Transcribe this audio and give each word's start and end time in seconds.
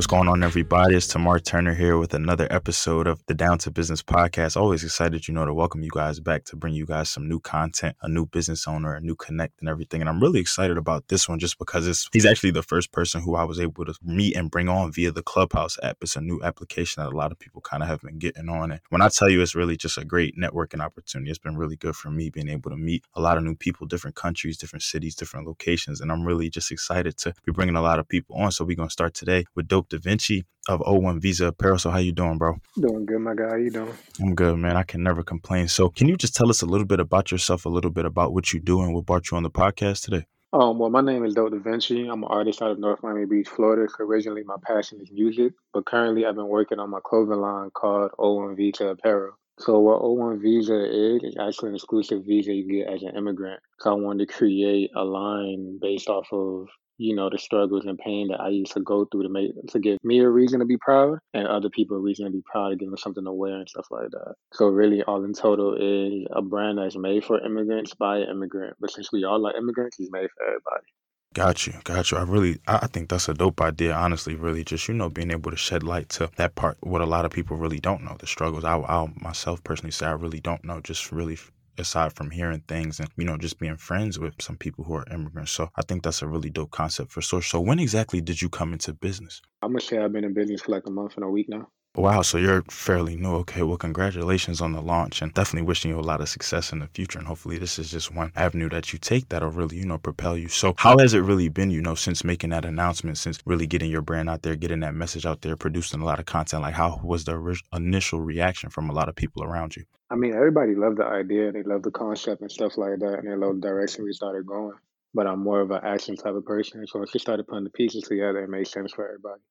What's 0.00 0.06
going 0.06 0.28
on, 0.28 0.42
everybody? 0.42 0.96
It's 0.96 1.06
Tamar 1.06 1.40
Turner 1.40 1.74
here 1.74 1.98
with 1.98 2.14
another 2.14 2.48
episode 2.50 3.06
of 3.06 3.22
the 3.26 3.34
Down 3.34 3.58
to 3.58 3.70
Business 3.70 4.02
podcast. 4.02 4.56
Always 4.56 4.82
excited, 4.82 5.28
you 5.28 5.34
know, 5.34 5.44
to 5.44 5.52
welcome 5.52 5.82
you 5.82 5.90
guys 5.92 6.20
back 6.20 6.44
to 6.44 6.56
bring 6.56 6.72
you 6.72 6.86
guys 6.86 7.10
some 7.10 7.28
new 7.28 7.38
content, 7.38 7.94
a 8.00 8.08
new 8.08 8.24
business 8.24 8.66
owner, 8.66 8.94
a 8.94 9.02
new 9.02 9.14
connect, 9.14 9.60
and 9.60 9.68
everything. 9.68 10.00
And 10.00 10.08
I'm 10.08 10.18
really 10.18 10.40
excited 10.40 10.78
about 10.78 11.08
this 11.08 11.28
one 11.28 11.38
just 11.38 11.58
because 11.58 11.86
it's 11.86 12.08
he's 12.14 12.24
actually 12.24 12.52
the 12.52 12.62
first 12.62 12.92
person 12.92 13.20
who 13.20 13.34
I 13.34 13.44
was 13.44 13.60
able 13.60 13.84
to 13.84 13.92
meet 14.02 14.36
and 14.36 14.50
bring 14.50 14.70
on 14.70 14.90
via 14.90 15.12
the 15.12 15.22
Clubhouse 15.22 15.78
app. 15.82 15.98
It's 16.00 16.16
a 16.16 16.22
new 16.22 16.40
application 16.42 17.02
that 17.02 17.12
a 17.12 17.14
lot 17.14 17.30
of 17.30 17.38
people 17.38 17.60
kind 17.60 17.82
of 17.82 17.90
have 17.90 18.00
been 18.00 18.18
getting 18.18 18.48
on. 18.48 18.70
And 18.70 18.80
when 18.88 19.02
I 19.02 19.10
tell 19.10 19.28
you, 19.28 19.42
it's 19.42 19.54
really 19.54 19.76
just 19.76 19.98
a 19.98 20.04
great 20.06 20.34
networking 20.34 20.80
opportunity. 20.80 21.30
It's 21.30 21.38
been 21.38 21.58
really 21.58 21.76
good 21.76 21.94
for 21.94 22.10
me 22.10 22.30
being 22.30 22.48
able 22.48 22.70
to 22.70 22.76
meet 22.78 23.04
a 23.16 23.20
lot 23.20 23.36
of 23.36 23.44
new 23.44 23.54
people, 23.54 23.86
different 23.86 24.16
countries, 24.16 24.56
different 24.56 24.82
cities, 24.82 25.14
different 25.14 25.46
locations, 25.46 26.00
and 26.00 26.10
I'm 26.10 26.24
really 26.24 26.48
just 26.48 26.72
excited 26.72 27.18
to 27.18 27.34
be 27.44 27.52
bringing 27.52 27.76
a 27.76 27.82
lot 27.82 27.98
of 27.98 28.08
people 28.08 28.36
on. 28.36 28.50
So 28.50 28.64
we're 28.64 28.76
gonna 28.76 28.88
start 28.88 29.12
today 29.12 29.44
with 29.54 29.68
Dope 29.68 29.89
Da 29.90 29.98
Vinci 29.98 30.46
of 30.68 30.80
O1 30.80 31.20
Visa 31.20 31.48
Apparel. 31.48 31.78
So 31.78 31.90
how 31.90 31.98
you 31.98 32.12
doing, 32.12 32.38
bro? 32.38 32.56
Doing 32.78 33.04
good, 33.04 33.18
my 33.20 33.34
guy. 33.34 33.48
How 33.50 33.56
you 33.56 33.70
doing? 33.70 33.92
I'm 34.20 34.34
good, 34.34 34.56
man. 34.56 34.76
I 34.76 34.84
can 34.84 35.02
never 35.02 35.22
complain. 35.22 35.68
So 35.68 35.88
can 35.88 36.08
you 36.08 36.16
just 36.16 36.34
tell 36.34 36.48
us 36.48 36.62
a 36.62 36.66
little 36.66 36.86
bit 36.86 37.00
about 37.00 37.30
yourself, 37.30 37.66
a 37.66 37.68
little 37.68 37.90
bit 37.90 38.06
about 38.06 38.32
what 38.32 38.52
you 38.52 38.60
do 38.60 38.80
and 38.80 38.94
what 38.94 39.04
brought 39.04 39.30
you 39.30 39.36
on 39.36 39.42
the 39.42 39.50
podcast 39.50 40.04
today? 40.04 40.26
Um, 40.52 40.78
well, 40.78 40.90
my 40.90 41.00
name 41.00 41.24
is 41.24 41.34
Dope 41.34 41.52
Da 41.52 41.58
Vinci. 41.58 42.08
I'm 42.08 42.24
an 42.24 42.28
artist 42.28 42.60
out 42.60 42.72
of 42.72 42.78
North 42.78 43.02
Miami 43.02 43.24
Beach, 43.24 43.48
Florida. 43.48 43.86
Originally, 44.00 44.42
my 44.44 44.56
passion 44.64 45.00
is 45.00 45.10
music, 45.12 45.52
but 45.72 45.86
currently 45.86 46.26
I've 46.26 46.34
been 46.34 46.48
working 46.48 46.80
on 46.80 46.90
my 46.90 46.98
clothing 47.04 47.38
line 47.40 47.70
called 47.70 48.10
O1 48.18 48.56
Visa 48.56 48.88
Apparel. 48.88 49.34
So 49.60 49.78
what 49.78 50.00
O1 50.00 50.40
Visa 50.40 50.84
is, 50.84 51.22
is 51.22 51.36
actually 51.38 51.68
an 51.68 51.74
exclusive 51.74 52.24
visa 52.24 52.52
you 52.52 52.82
get 52.82 52.92
as 52.92 53.02
an 53.02 53.14
immigrant. 53.16 53.60
So 53.78 53.90
I 53.90 53.94
wanted 53.94 54.26
to 54.26 54.34
create 54.34 54.90
a 54.96 55.04
line 55.04 55.78
based 55.80 56.08
off 56.08 56.26
of 56.32 56.66
you 57.00 57.16
know, 57.16 57.30
the 57.30 57.38
struggles 57.38 57.86
and 57.86 57.98
pain 57.98 58.28
that 58.28 58.40
I 58.40 58.48
used 58.48 58.72
to 58.72 58.80
go 58.80 59.06
through 59.06 59.22
to 59.22 59.28
make 59.30 59.52
to 59.68 59.78
give 59.78 59.98
me 60.04 60.20
a 60.20 60.28
reason 60.28 60.60
to 60.60 60.66
be 60.66 60.76
proud 60.76 61.18
and 61.32 61.46
other 61.46 61.70
people 61.70 61.96
a 61.96 62.00
reason 62.00 62.26
to 62.26 62.30
be 62.30 62.42
proud 62.44 62.72
of 62.72 62.78
giving 62.78 62.90
them 62.90 62.98
something 62.98 63.24
to 63.24 63.32
wear 63.32 63.54
and 63.56 63.68
stuff 63.68 63.86
like 63.90 64.10
that. 64.10 64.34
So 64.52 64.68
really 64.68 65.02
all 65.02 65.24
in 65.24 65.32
total 65.32 65.74
is 65.74 66.26
a 66.30 66.42
brand 66.42 66.76
that's 66.76 66.98
made 66.98 67.24
for 67.24 67.40
immigrants 67.40 67.94
by 67.94 68.18
an 68.18 68.28
immigrant. 68.28 68.76
But 68.78 68.90
since 68.90 69.10
we 69.10 69.24
all 69.24 69.46
are 69.46 69.56
immigrants, 69.56 69.98
it's 69.98 70.10
made 70.10 70.28
for 70.36 70.44
everybody. 70.46 70.86
Got 71.32 71.66
you, 71.66 71.74
got 71.84 72.10
you. 72.10 72.18
I 72.18 72.22
really, 72.22 72.58
I 72.66 72.88
think 72.88 73.08
that's 73.08 73.28
a 73.28 73.34
dope 73.34 73.60
idea. 73.60 73.94
Honestly, 73.94 74.34
really, 74.34 74.64
just 74.64 74.86
you 74.88 74.94
know, 74.94 75.08
being 75.08 75.30
able 75.30 75.52
to 75.52 75.56
shed 75.56 75.82
light 75.82 76.08
to 76.10 76.28
that 76.36 76.56
part, 76.56 76.76
what 76.80 77.00
a 77.00 77.06
lot 77.06 77.24
of 77.24 77.30
people 77.30 77.56
really 77.56 77.78
don't 77.78 78.02
know, 78.02 78.16
the 78.18 78.26
struggles. 78.26 78.64
I, 78.64 78.76
I 78.76 79.08
myself 79.14 79.62
personally 79.62 79.92
say 79.92 80.06
I 80.06 80.12
really 80.12 80.40
don't 80.40 80.64
know. 80.64 80.80
Just 80.80 81.12
really 81.12 81.38
aside 81.80 82.12
from 82.12 82.30
hearing 82.30 82.62
things 82.68 83.00
and 83.00 83.08
you 83.16 83.24
know 83.24 83.36
just 83.36 83.58
being 83.58 83.76
friends 83.76 84.18
with 84.18 84.34
some 84.40 84.56
people 84.56 84.84
who 84.84 84.94
are 84.94 85.06
immigrants. 85.10 85.52
So 85.52 85.70
i 85.76 85.82
think 85.82 86.02
that's 86.02 86.22
a 86.22 86.28
really 86.28 86.50
dope 86.50 86.70
concept 86.70 87.12
for 87.12 87.22
sure. 87.22 87.42
So 87.42 87.60
when 87.60 87.78
exactly 87.78 88.20
did 88.20 88.40
you 88.42 88.48
come 88.48 88.72
into 88.72 88.92
business? 88.92 89.42
I'm 89.62 89.70
gonna 89.70 89.80
say 89.80 89.98
i've 89.98 90.12
been 90.12 90.24
in 90.24 90.34
business 90.34 90.62
for 90.62 90.72
like 90.72 90.86
a 90.86 90.90
month 90.90 91.16
and 91.16 91.24
a 91.24 91.28
week 91.28 91.48
now 91.48 91.68
Wow, 91.96 92.22
so 92.22 92.38
you're 92.38 92.62
fairly 92.70 93.16
new. 93.16 93.34
Okay, 93.38 93.64
well, 93.64 93.76
congratulations 93.76 94.60
on 94.60 94.70
the 94.70 94.80
launch 94.80 95.22
and 95.22 95.34
definitely 95.34 95.66
wishing 95.66 95.90
you 95.90 95.98
a 95.98 96.00
lot 96.00 96.20
of 96.20 96.28
success 96.28 96.72
in 96.72 96.78
the 96.78 96.86
future. 96.86 97.18
And 97.18 97.26
hopefully, 97.26 97.58
this 97.58 97.80
is 97.80 97.90
just 97.90 98.14
one 98.14 98.30
avenue 98.36 98.68
that 98.68 98.92
you 98.92 98.98
take 99.00 99.28
that'll 99.28 99.50
really, 99.50 99.78
you 99.78 99.86
know, 99.86 99.98
propel 99.98 100.38
you. 100.38 100.46
So, 100.46 100.74
how 100.78 100.98
has 100.98 101.14
it 101.14 101.18
really 101.18 101.48
been, 101.48 101.72
you 101.72 101.80
know, 101.80 101.96
since 101.96 102.22
making 102.22 102.50
that 102.50 102.64
announcement, 102.64 103.18
since 103.18 103.40
really 103.44 103.66
getting 103.66 103.90
your 103.90 104.02
brand 104.02 104.30
out 104.30 104.42
there, 104.42 104.54
getting 104.54 104.80
that 104.80 104.94
message 104.94 105.26
out 105.26 105.40
there, 105.40 105.56
producing 105.56 106.00
a 106.00 106.04
lot 106.04 106.20
of 106.20 106.26
content? 106.26 106.62
Like, 106.62 106.74
how 106.74 107.00
was 107.02 107.24
the 107.24 107.60
initial 107.72 108.20
reaction 108.20 108.70
from 108.70 108.88
a 108.88 108.92
lot 108.92 109.08
of 109.08 109.16
people 109.16 109.42
around 109.42 109.74
you? 109.74 109.82
I 110.10 110.14
mean, 110.14 110.32
everybody 110.32 110.76
loved 110.76 110.98
the 110.98 111.06
idea, 111.06 111.50
they 111.50 111.64
loved 111.64 111.84
the 111.84 111.90
concept 111.90 112.40
and 112.40 112.52
stuff 112.52 112.78
like 112.78 113.00
that, 113.00 113.18
and 113.18 113.28
they 113.28 113.34
loved 113.34 113.62
the 113.62 113.66
direction 113.66 114.04
we 114.04 114.12
started 114.12 114.46
going. 114.46 114.74
But 115.12 115.26
I'm 115.26 115.42
more 115.42 115.60
of 115.60 115.72
an 115.72 115.80
action 115.82 116.14
type 116.14 116.34
of 116.34 116.44
person. 116.44 116.86
So, 116.86 117.00
once 117.00 117.12
we 117.12 117.18
started 117.18 117.48
putting 117.48 117.64
the 117.64 117.70
pieces 117.70 118.04
together, 118.04 118.44
it 118.44 118.48
made 118.48 118.68
sense 118.68 118.92
for 118.92 119.08
everybody. 119.08 119.42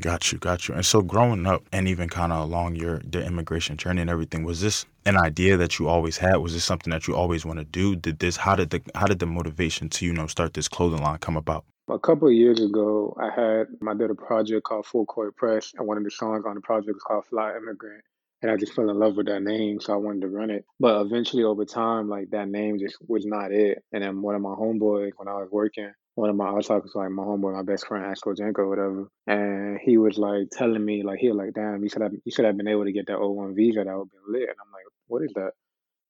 Got 0.00 0.30
you, 0.30 0.38
got 0.38 0.68
you. 0.68 0.74
And 0.74 0.84
so 0.84 1.00
growing 1.00 1.46
up 1.46 1.66
and 1.72 1.88
even 1.88 2.10
kind 2.10 2.30
of 2.30 2.40
along 2.40 2.76
your 2.76 2.98
the 2.98 3.24
immigration 3.24 3.78
journey 3.78 4.02
and 4.02 4.10
everything, 4.10 4.44
was 4.44 4.60
this 4.60 4.84
an 5.06 5.16
idea 5.16 5.56
that 5.56 5.78
you 5.78 5.88
always 5.88 6.18
had? 6.18 6.36
Was 6.36 6.52
this 6.52 6.64
something 6.64 6.90
that 6.90 7.08
you 7.08 7.16
always 7.16 7.46
want 7.46 7.60
to 7.60 7.64
do? 7.64 7.96
Did 7.96 8.18
this 8.18 8.36
how 8.36 8.56
did 8.56 8.68
the 8.70 8.82
how 8.94 9.06
did 9.06 9.20
the 9.20 9.26
motivation 9.26 9.88
to, 9.88 10.04
you 10.04 10.12
know, 10.12 10.26
start 10.26 10.52
this 10.52 10.68
clothing 10.68 11.02
line 11.02 11.18
come 11.18 11.38
about? 11.38 11.64
A 11.88 11.98
couple 11.98 12.28
of 12.28 12.34
years 12.34 12.60
ago, 12.60 13.16
I 13.18 13.30
had 13.30 13.68
I 13.88 13.94
did 13.94 14.10
a 14.10 14.14
project 14.14 14.64
called 14.64 14.84
Full 14.84 15.06
Court 15.06 15.34
Press, 15.34 15.72
and 15.78 15.86
one 15.86 15.96
of 15.96 16.04
the 16.04 16.10
songs 16.10 16.44
on 16.46 16.56
the 16.56 16.60
project 16.60 16.92
was 16.92 17.02
called 17.02 17.24
Fly 17.26 17.56
Immigrant. 17.56 18.04
And 18.42 18.50
I 18.50 18.56
just 18.58 18.74
fell 18.74 18.90
in 18.90 18.98
love 18.98 19.16
with 19.16 19.26
that 19.26 19.42
name, 19.42 19.80
so 19.80 19.94
I 19.94 19.96
wanted 19.96 20.20
to 20.20 20.28
run 20.28 20.50
it. 20.50 20.66
But 20.78 21.00
eventually, 21.00 21.42
over 21.42 21.64
time, 21.64 22.10
like 22.10 22.28
that 22.30 22.48
name 22.48 22.78
just 22.78 22.96
was 23.08 23.24
not 23.24 23.50
it. 23.50 23.82
And 23.94 24.04
then 24.04 24.20
one 24.20 24.34
of 24.34 24.42
my 24.42 24.54
homeboys, 24.54 25.12
when 25.16 25.26
I 25.26 25.34
was 25.34 25.48
working, 25.50 25.90
one 26.16 26.30
of 26.30 26.36
my 26.36 26.46
I 26.46 26.52
was 26.52 26.66
talking 26.66 26.90
to 26.90 26.98
like 26.98 27.10
my 27.10 27.22
homeboy, 27.22 27.52
my 27.52 27.62
best 27.62 27.86
friend 27.86 28.04
Asko 28.04 28.34
Jenko 28.34 28.60
or 28.60 28.68
whatever, 28.70 29.10
and 29.26 29.78
he 29.78 29.98
was 29.98 30.16
like 30.16 30.48
telling 30.50 30.84
me 30.84 31.02
like 31.02 31.18
he 31.18 31.28
was 31.28 31.36
like, 31.36 31.52
damn, 31.52 31.82
you 31.82 31.90
should 31.90 32.02
have 32.02 32.12
you 32.24 32.32
should 32.32 32.46
have 32.46 32.56
been 32.56 32.68
able 32.68 32.86
to 32.86 32.92
get 32.92 33.06
that 33.08 33.18
O1 33.18 33.54
visa 33.54 33.84
that 33.84 33.96
would 33.96 34.10
be 34.10 34.16
lit. 34.26 34.48
And 34.48 34.56
I'm 34.58 34.72
like, 34.72 34.84
what 35.08 35.22
is 35.22 35.32
that? 35.34 35.52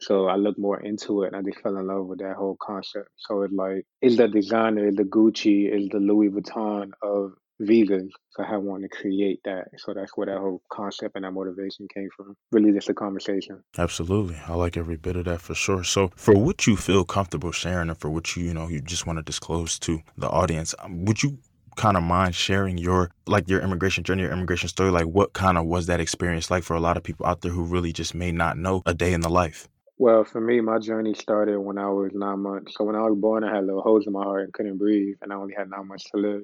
So 0.00 0.26
I 0.26 0.36
looked 0.36 0.60
more 0.60 0.80
into 0.80 1.24
it 1.24 1.28
and 1.28 1.36
I 1.36 1.42
just 1.42 1.60
fell 1.60 1.76
in 1.76 1.88
love 1.88 2.06
with 2.06 2.20
that 2.20 2.36
whole 2.36 2.56
concept. 2.60 3.08
So 3.16 3.42
it's 3.42 3.52
like 3.52 3.84
it's 4.00 4.16
the 4.16 4.28
designer, 4.28 4.86
it's 4.86 4.96
the 4.96 5.04
Gucci, 5.04 5.72
it's 5.72 5.92
the 5.92 5.98
Louis 5.98 6.28
Vuitton 6.28 6.92
of 7.02 7.32
visas. 7.60 8.12
So 8.30 8.42
I 8.42 8.56
wanted 8.56 8.90
to 8.90 8.98
create 8.98 9.40
that. 9.44 9.68
So 9.78 9.94
that's 9.94 10.16
where 10.16 10.26
that 10.26 10.38
whole 10.38 10.62
concept 10.70 11.16
and 11.16 11.24
that 11.24 11.32
motivation 11.32 11.88
came 11.92 12.08
from. 12.16 12.36
Really 12.52 12.72
just 12.72 12.88
a 12.88 12.94
conversation. 12.94 13.62
Absolutely. 13.78 14.36
I 14.46 14.54
like 14.54 14.76
every 14.76 14.96
bit 14.96 15.16
of 15.16 15.24
that 15.24 15.40
for 15.40 15.54
sure. 15.54 15.84
So 15.84 16.10
for 16.16 16.36
what 16.36 16.66
you 16.66 16.76
feel 16.76 17.04
comfortable 17.04 17.52
sharing 17.52 17.88
and 17.88 17.98
for 17.98 18.10
what 18.10 18.36
you, 18.36 18.44
you 18.44 18.54
know, 18.54 18.68
you 18.68 18.80
just 18.80 19.06
want 19.06 19.18
to 19.18 19.22
disclose 19.22 19.78
to 19.80 20.00
the 20.16 20.28
audience, 20.28 20.74
um, 20.78 21.04
would 21.04 21.22
you 21.22 21.38
kind 21.76 21.96
of 21.98 22.02
mind 22.02 22.34
sharing 22.34 22.78
your 22.78 23.10
like 23.26 23.46
your 23.50 23.60
immigration 23.60 24.02
journey 24.02 24.22
your 24.22 24.32
immigration 24.32 24.66
story 24.66 24.90
like 24.90 25.04
what 25.04 25.34
kind 25.34 25.58
of 25.58 25.66
was 25.66 25.84
that 25.84 26.00
experience 26.00 26.50
like 26.50 26.64
for 26.64 26.74
a 26.74 26.80
lot 26.80 26.96
of 26.96 27.02
people 27.02 27.26
out 27.26 27.42
there 27.42 27.52
who 27.52 27.62
really 27.62 27.92
just 27.92 28.14
may 28.14 28.32
not 28.32 28.56
know 28.56 28.80
a 28.86 28.94
day 28.94 29.12
in 29.12 29.20
the 29.20 29.28
life 29.28 29.68
well, 29.98 30.24
for 30.24 30.42
me, 30.42 30.60
my 30.60 30.78
journey 30.78 31.14
started 31.14 31.58
when 31.58 31.78
I 31.78 31.88
was 31.88 32.10
nine 32.12 32.40
months. 32.40 32.74
So 32.76 32.84
when 32.84 32.96
I 32.96 33.00
was 33.00 33.18
born, 33.18 33.44
I 33.44 33.54
had 33.54 33.64
little 33.64 33.80
holes 33.80 34.06
in 34.06 34.12
my 34.12 34.22
heart 34.22 34.44
and 34.44 34.52
couldn't 34.52 34.76
breathe, 34.76 35.16
and 35.22 35.32
I 35.32 35.36
only 35.36 35.54
had 35.56 35.70
nine 35.70 35.88
months 35.88 36.04
to 36.10 36.18
live. 36.18 36.42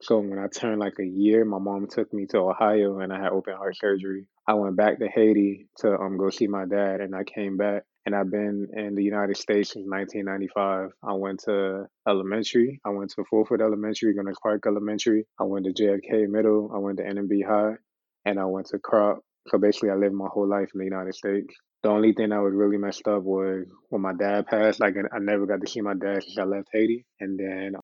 So 0.00 0.18
when 0.18 0.38
I 0.38 0.46
turned 0.46 0.78
like 0.78 0.98
a 1.00 1.06
year, 1.06 1.44
my 1.44 1.58
mom 1.58 1.88
took 1.88 2.12
me 2.12 2.26
to 2.26 2.38
Ohio 2.38 3.00
and 3.00 3.12
I 3.12 3.20
had 3.20 3.32
open 3.32 3.56
heart 3.56 3.76
surgery. 3.76 4.26
I 4.46 4.54
went 4.54 4.76
back 4.76 4.98
to 5.00 5.08
Haiti 5.08 5.68
to 5.78 5.98
um 5.98 6.16
go 6.16 6.30
see 6.30 6.46
my 6.46 6.66
dad 6.66 7.00
and 7.00 7.14
I 7.14 7.24
came 7.24 7.56
back 7.56 7.82
and 8.06 8.14
I've 8.14 8.30
been 8.30 8.68
in 8.74 8.94
the 8.94 9.02
United 9.02 9.36
States 9.36 9.72
since 9.72 9.84
1995. 9.86 10.90
I 11.02 11.12
went 11.14 11.40
to 11.40 11.86
elementary. 12.08 12.80
I 12.84 12.90
went 12.90 13.10
to 13.16 13.24
Fulford 13.28 13.60
Elementary, 13.60 14.14
Gunners 14.14 14.38
Park 14.42 14.64
Elementary. 14.66 15.26
I 15.38 15.44
went 15.44 15.66
to 15.66 15.72
JFK 15.72 16.28
Middle. 16.28 16.70
I 16.72 16.78
went 16.78 16.98
to 16.98 17.04
NMB 17.04 17.44
High 17.46 17.74
and 18.24 18.38
I 18.38 18.44
went 18.44 18.68
to 18.68 18.78
Crop. 18.78 19.18
So 19.48 19.58
basically 19.58 19.90
I 19.90 19.94
lived 19.94 20.14
my 20.14 20.28
whole 20.32 20.48
life 20.48 20.70
in 20.74 20.78
the 20.78 20.84
United 20.84 21.14
States. 21.14 21.54
The 21.82 21.90
only 21.90 22.12
thing 22.12 22.30
that 22.30 22.42
was 22.42 22.54
really 22.54 22.76
messed 22.76 23.06
up 23.06 23.22
was 23.22 23.66
when 23.88 24.02
my 24.02 24.12
dad 24.12 24.46
passed. 24.46 24.80
Like 24.80 24.94
I 24.96 25.18
never 25.18 25.46
got 25.46 25.60
to 25.60 25.70
see 25.70 25.80
my 25.80 25.94
dad 25.94 26.22
since 26.22 26.38
I 26.38 26.44
left 26.44 26.68
Haiti, 26.72 27.04
and 27.20 27.38
then 27.38 27.74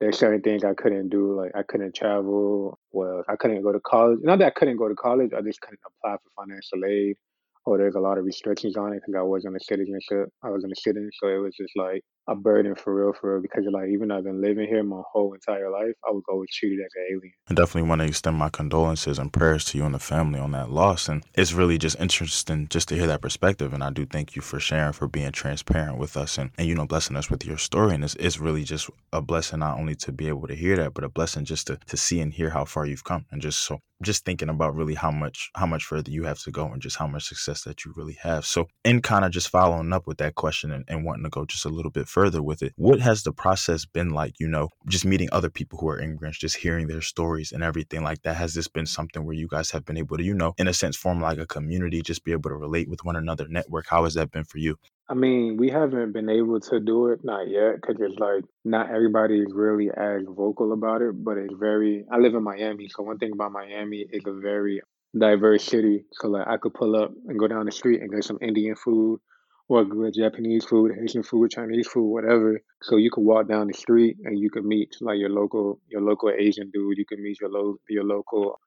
there's 0.00 0.18
certain 0.18 0.42
things 0.42 0.64
I 0.64 0.74
couldn't 0.74 1.08
do. 1.08 1.36
Like 1.36 1.52
I 1.54 1.62
couldn't 1.62 1.94
travel. 1.94 2.78
Well, 2.92 3.24
I 3.28 3.36
couldn't 3.36 3.62
go 3.62 3.72
to 3.72 3.80
college. 3.80 4.20
Not 4.22 4.38
that 4.38 4.46
I 4.46 4.50
couldn't 4.50 4.76
go 4.76 4.88
to 4.88 4.94
college. 4.94 5.32
I 5.36 5.40
just 5.40 5.60
couldn't 5.60 5.80
apply 5.84 6.16
for 6.16 6.44
financial 6.44 6.84
aid. 6.84 7.16
Or 7.64 7.76
there's 7.76 7.96
a 7.96 8.00
lot 8.00 8.16
of 8.16 8.24
restrictions 8.24 8.76
on 8.76 8.92
it 8.94 9.02
because 9.04 9.18
I 9.18 9.22
wasn't 9.22 9.56
a 9.56 9.60
citizenship. 9.60 10.30
I 10.42 10.50
wasn't 10.50 10.72
a 10.72 10.80
citizen, 10.80 11.10
so 11.20 11.28
it 11.28 11.38
was 11.38 11.54
just 11.54 11.72
like 11.76 12.02
a 12.28 12.36
burden 12.36 12.74
for 12.74 12.94
real, 12.94 13.12
for 13.12 13.32
real. 13.32 13.42
Because 13.42 13.64
you're 13.64 13.72
like 13.72 13.88
even 13.88 14.08
though 14.08 14.18
I've 14.18 14.24
been 14.24 14.40
living 14.40 14.68
here 14.68 14.82
my 14.82 15.02
whole 15.12 15.32
entire 15.32 15.70
life, 15.70 15.94
I 16.06 16.10
was 16.10 16.22
always 16.28 16.50
treated 16.54 16.80
as 16.80 16.90
an 16.96 17.06
alien. 17.10 17.32
I 17.48 17.54
definitely 17.54 17.88
want 17.88 18.02
to 18.02 18.06
extend 18.06 18.36
my 18.36 18.50
condolences 18.50 19.18
and 19.18 19.32
prayers 19.32 19.64
to 19.66 19.78
you 19.78 19.84
and 19.84 19.94
the 19.94 19.98
family 19.98 20.38
on 20.38 20.52
that 20.52 20.70
loss. 20.70 21.08
And 21.08 21.24
it's 21.34 21.52
really 21.52 21.78
just 21.78 21.98
interesting 21.98 22.68
just 22.68 22.88
to 22.88 22.94
hear 22.94 23.06
that 23.06 23.22
perspective. 23.22 23.72
And 23.72 23.82
I 23.82 23.90
do 23.90 24.04
thank 24.04 24.36
you 24.36 24.42
for 24.42 24.60
sharing, 24.60 24.92
for 24.92 25.08
being 25.08 25.32
transparent 25.32 25.98
with 25.98 26.16
us, 26.16 26.38
and, 26.38 26.50
and 26.58 26.68
you 26.68 26.74
know 26.74 26.86
blessing 26.86 27.16
us 27.16 27.30
with 27.30 27.44
your 27.44 27.58
story. 27.58 27.94
And 27.94 28.04
it's, 28.04 28.14
it's 28.16 28.38
really 28.38 28.64
just 28.64 28.90
a 29.12 29.22
blessing 29.22 29.60
not 29.60 29.78
only 29.78 29.94
to 29.96 30.12
be 30.12 30.28
able 30.28 30.46
to 30.48 30.54
hear 30.54 30.76
that, 30.76 30.94
but 30.94 31.04
a 31.04 31.08
blessing 31.08 31.44
just 31.44 31.66
to 31.68 31.78
to 31.86 31.96
see 31.96 32.20
and 32.20 32.32
hear 32.32 32.50
how 32.50 32.64
far 32.64 32.86
you've 32.86 33.04
come, 33.04 33.24
and 33.30 33.40
just 33.40 33.60
so 33.60 33.80
just 34.02 34.24
thinking 34.24 34.48
about 34.48 34.76
really 34.76 34.94
how 34.94 35.10
much 35.10 35.50
how 35.56 35.66
much 35.66 35.84
further 35.84 36.10
you 36.10 36.24
have 36.24 36.38
to 36.38 36.50
go 36.50 36.66
and 36.66 36.80
just 36.80 36.96
how 36.96 37.06
much 37.06 37.24
success 37.24 37.62
that 37.62 37.84
you 37.84 37.92
really 37.96 38.16
have 38.22 38.44
so 38.46 38.68
in 38.84 39.02
kind 39.02 39.24
of 39.24 39.32
just 39.32 39.48
following 39.48 39.92
up 39.92 40.06
with 40.06 40.18
that 40.18 40.36
question 40.36 40.70
and, 40.70 40.84
and, 40.86 41.04
wanting 41.04 41.24
to 41.24 41.30
go 41.30 41.44
just 41.44 41.64
a 41.64 41.68
little 41.68 41.90
bit 41.90 42.06
further 42.06 42.17
with 42.24 42.62
it 42.62 42.72
what 42.76 43.00
has 43.00 43.22
the 43.22 43.32
process 43.32 43.84
been 43.84 44.10
like 44.10 44.38
you 44.40 44.48
know 44.48 44.68
just 44.88 45.04
meeting 45.04 45.28
other 45.32 45.50
people 45.50 45.78
who 45.78 45.88
are 45.88 46.00
immigrants 46.00 46.38
just 46.38 46.56
hearing 46.56 46.86
their 46.86 47.00
stories 47.00 47.52
and 47.52 47.62
everything 47.62 48.02
like 48.02 48.22
that 48.22 48.36
has 48.36 48.54
this 48.54 48.68
been 48.68 48.86
something 48.86 49.24
where 49.24 49.34
you 49.34 49.48
guys 49.48 49.70
have 49.70 49.84
been 49.84 49.96
able 49.96 50.16
to 50.16 50.24
you 50.24 50.34
know 50.34 50.54
in 50.58 50.68
a 50.68 50.74
sense 50.74 50.96
form 50.96 51.20
like 51.20 51.38
a 51.38 51.46
community 51.46 52.02
just 52.02 52.24
be 52.24 52.32
able 52.32 52.50
to 52.50 52.56
relate 52.56 52.88
with 52.88 53.04
one 53.04 53.16
another 53.16 53.46
network 53.48 53.86
how 53.88 54.04
has 54.04 54.14
that 54.14 54.30
been 54.30 54.44
for 54.44 54.58
you 54.58 54.76
I 55.10 55.14
mean, 55.14 55.56
we 55.56 55.70
haven't 55.70 56.12
been 56.12 56.28
able 56.28 56.60
to 56.60 56.80
do 56.80 57.06
it, 57.06 57.20
not 57.24 57.48
yet, 57.48 57.76
because 57.76 57.96
it's 57.98 58.18
like 58.18 58.44
not 58.62 58.90
everybody 58.90 59.38
is 59.38 59.54
really 59.54 59.88
as 59.88 60.20
vocal 60.28 60.74
about 60.74 61.00
it, 61.00 61.12
but 61.24 61.38
it's 61.38 61.54
very. 61.58 62.04
I 62.12 62.18
live 62.18 62.34
in 62.34 62.44
Miami, 62.44 62.90
so 62.90 63.04
one 63.04 63.16
thing 63.16 63.32
about 63.32 63.52
Miami 63.52 64.04
is 64.12 64.24
a 64.26 64.38
very 64.38 64.82
diverse 65.18 65.64
city. 65.64 66.04
So 66.12 66.28
like, 66.28 66.46
I 66.46 66.58
could 66.58 66.74
pull 66.74 66.94
up 66.94 67.12
and 67.26 67.38
go 67.38 67.48
down 67.48 67.64
the 67.64 67.72
street 67.72 68.02
and 68.02 68.12
get 68.12 68.24
some 68.24 68.38
Indian 68.42 68.76
food, 68.76 69.20
or 69.68 69.84
good 69.84 70.14
Japanese 70.14 70.64
food, 70.64 70.92
Haitian 70.98 71.22
food, 71.22 71.50
Chinese 71.50 71.86
food, 71.88 72.08
whatever. 72.10 72.60
So 72.82 72.96
you 72.96 73.10
could 73.10 73.24
walk 73.24 73.48
down 73.48 73.66
the 73.68 73.74
street 73.74 74.16
and 74.24 74.38
you 74.38 74.50
could 74.50 74.64
meet 74.64 74.96
like 75.00 75.18
your 75.18 75.30
local 75.30 75.80
your 75.88 76.00
local 76.00 76.30
Asian 76.30 76.70
dude. 76.72 76.98
You 76.98 77.04
could 77.06 77.20
meet 77.20 77.40
your 77.40 77.50
lo- 77.50 77.78
your 77.88 78.04
local 78.04 78.58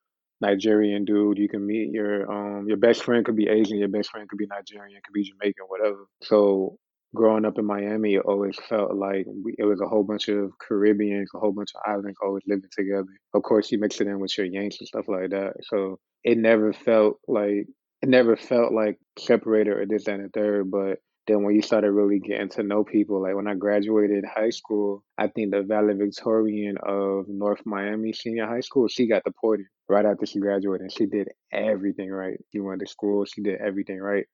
Nigerian 0.42 1.06
dude. 1.06 1.38
You 1.38 1.50
can 1.50 1.66
meet 1.66 1.92
your 1.92 2.32
um 2.32 2.68
your 2.68 2.78
best 2.78 3.04
friend 3.04 3.26
could 3.26 3.36
be 3.36 3.48
Asian, 3.48 3.78
your 3.78 3.88
best 3.90 4.10
friend 4.12 4.28
could 4.30 4.38
be 4.40 4.48
Nigerian, 4.48 5.02
could 5.04 5.14
be 5.14 5.24
Jamaican, 5.24 5.66
whatever. 5.68 6.06
So 6.24 6.78
growing 7.14 7.46
up 7.46 7.58
in 7.60 7.66
Miami, 7.66 8.16
it 8.16 8.22
always 8.26 8.58
felt 8.70 8.96
like 8.96 9.26
we, 9.44 9.54
it 9.58 9.66
was 9.66 9.82
a 9.82 9.88
whole 9.88 10.04
bunch 10.04 10.30
of 10.30 10.52
Caribbeans, 10.66 11.30
a 11.36 11.40
whole 11.40 11.52
bunch 11.52 11.72
of 11.76 11.82
islands 11.86 12.18
always 12.24 12.44
living 12.48 12.70
together. 12.72 13.08
Of 13.34 13.44
course, 13.44 13.72
you 13.72 13.80
mix 13.80 14.00
it 14.02 14.08
in 14.08 14.20
with 14.20 14.38
your 14.38 14.48
Yanks 14.48 14.78
and 14.80 14.88
stuff 14.88 15.08
like 15.08 15.32
that. 15.32 15.54
So 15.64 16.00
it 16.24 16.38
never 16.38 16.74
felt 16.74 17.18
like 17.28 17.68
it 18.02 18.10
never 18.10 18.36
felt 18.36 18.74
like 18.74 19.00
separated 19.20 19.72
or 19.72 19.86
this 19.86 20.08
and 20.08 20.26
the 20.26 20.30
third. 20.30 20.72
But 20.72 21.00
then 21.28 21.44
when 21.44 21.56
you 21.56 21.62
started 21.62 21.92
really 21.92 22.20
getting 22.20 22.50
to 22.50 22.64
know 22.64 22.84
people, 22.84 23.22
like 23.22 23.36
when 23.36 23.48
I 23.48 23.56
graduated 23.56 24.26
high 24.26 24.50
school, 24.50 25.04
I 25.18 25.28
think 25.28 25.52
the 25.52 25.62
valedictorian 25.62 26.78
of 26.84 27.28
North 27.28 27.62
Miami 27.66 28.14
Senior 28.14 28.48
High 28.48 28.62
School, 28.62 28.88
she 28.88 29.08
got 29.08 29.24
deported 29.24 29.68
right 29.88 30.06
after 30.06 30.26
she 30.26 30.40
graduated. 30.40 30.82
And 30.82 30.92
she 30.92 31.06
did 31.06 31.30
everything 31.54 32.10
right. 32.10 32.40
She 32.52 32.60
went 32.60 32.82
to 32.82 32.88
school, 32.88 33.26
she 33.26 33.42
did 33.42 33.60
everything 33.62 34.00
right 34.00 34.26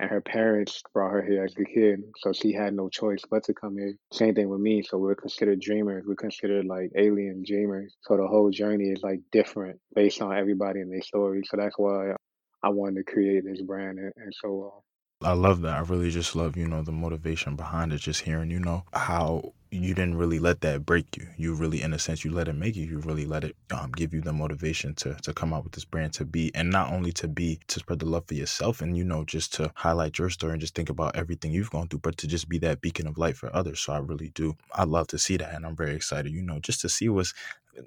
and 0.00 0.10
her 0.10 0.20
parents 0.20 0.82
brought 0.92 1.12
her 1.12 1.22
here 1.22 1.44
as 1.44 1.54
a 1.56 1.64
kid, 1.64 2.02
so 2.18 2.32
she 2.32 2.52
had 2.52 2.74
no 2.74 2.88
choice 2.88 3.22
but 3.30 3.44
to 3.44 3.54
come 3.54 3.76
here. 3.76 3.94
Same 4.12 4.34
thing 4.34 4.48
with 4.48 4.60
me, 4.60 4.82
so 4.82 4.98
we're 4.98 5.14
considered 5.14 5.60
dreamers. 5.60 6.04
We're 6.06 6.16
considered 6.16 6.66
like 6.66 6.90
alien 6.96 7.44
dreamers. 7.46 7.94
So 8.02 8.16
the 8.16 8.26
whole 8.26 8.50
journey 8.50 8.86
is 8.86 9.02
like 9.02 9.20
different 9.30 9.78
based 9.94 10.20
on 10.20 10.36
everybody 10.36 10.80
and 10.80 10.92
their 10.92 11.02
story. 11.02 11.42
So 11.48 11.56
that's 11.56 11.78
why 11.78 12.14
I 12.64 12.70
wanted 12.70 13.06
to 13.06 13.12
create 13.12 13.44
this 13.44 13.62
brand 13.62 13.98
and, 14.00 14.12
and 14.16 14.34
so 14.42 14.48
on. 14.64 14.82
I 15.22 15.32
love 15.32 15.62
that. 15.62 15.76
I 15.76 15.80
really 15.80 16.10
just 16.10 16.36
love, 16.36 16.56
you 16.56 16.68
know, 16.68 16.82
the 16.82 16.92
motivation 16.92 17.56
behind 17.56 17.92
it. 17.92 17.98
Just 18.00 18.20
hearing, 18.22 18.50
you 18.50 18.60
know, 18.60 18.84
how 18.92 19.52
you 19.72 19.92
didn't 19.94 20.16
really 20.16 20.38
let 20.38 20.60
that 20.60 20.86
break 20.86 21.16
you. 21.16 21.26
You 21.36 21.54
really, 21.54 21.82
in 21.82 21.92
a 21.92 21.98
sense, 21.98 22.24
you 22.24 22.30
let 22.30 22.46
it 22.46 22.52
make 22.52 22.76
you. 22.76 22.86
You 22.86 22.98
really 23.00 23.26
let 23.26 23.42
it 23.42 23.56
um, 23.72 23.90
give 23.92 24.14
you 24.14 24.20
the 24.20 24.32
motivation 24.32 24.94
to 24.96 25.14
to 25.14 25.34
come 25.34 25.52
out 25.52 25.64
with 25.64 25.72
this 25.72 25.84
brand 25.86 26.12
to 26.14 26.24
be, 26.24 26.52
and 26.54 26.70
not 26.70 26.92
only 26.92 27.10
to 27.14 27.26
be 27.26 27.58
to 27.68 27.80
spread 27.80 27.98
the 27.98 28.06
love 28.06 28.26
for 28.28 28.34
yourself, 28.34 28.80
and 28.80 28.96
you 28.96 29.04
know, 29.04 29.24
just 29.24 29.52
to 29.54 29.72
highlight 29.74 30.18
your 30.18 30.30
story 30.30 30.52
and 30.52 30.60
just 30.60 30.74
think 30.76 30.90
about 30.90 31.16
everything 31.16 31.52
you've 31.52 31.70
gone 31.70 31.88
through, 31.88 32.00
but 32.00 32.16
to 32.18 32.28
just 32.28 32.48
be 32.48 32.58
that 32.58 32.80
beacon 32.80 33.08
of 33.08 33.18
light 33.18 33.36
for 33.36 33.54
others. 33.56 33.80
So 33.80 33.92
I 33.94 33.98
really 33.98 34.30
do. 34.34 34.56
I 34.74 34.84
love 34.84 35.08
to 35.08 35.18
see 35.18 35.36
that, 35.38 35.54
and 35.54 35.66
I'm 35.66 35.74
very 35.76 35.96
excited. 35.96 36.32
You 36.32 36.42
know, 36.42 36.60
just 36.60 36.80
to 36.82 36.88
see 36.88 37.08
what's 37.08 37.34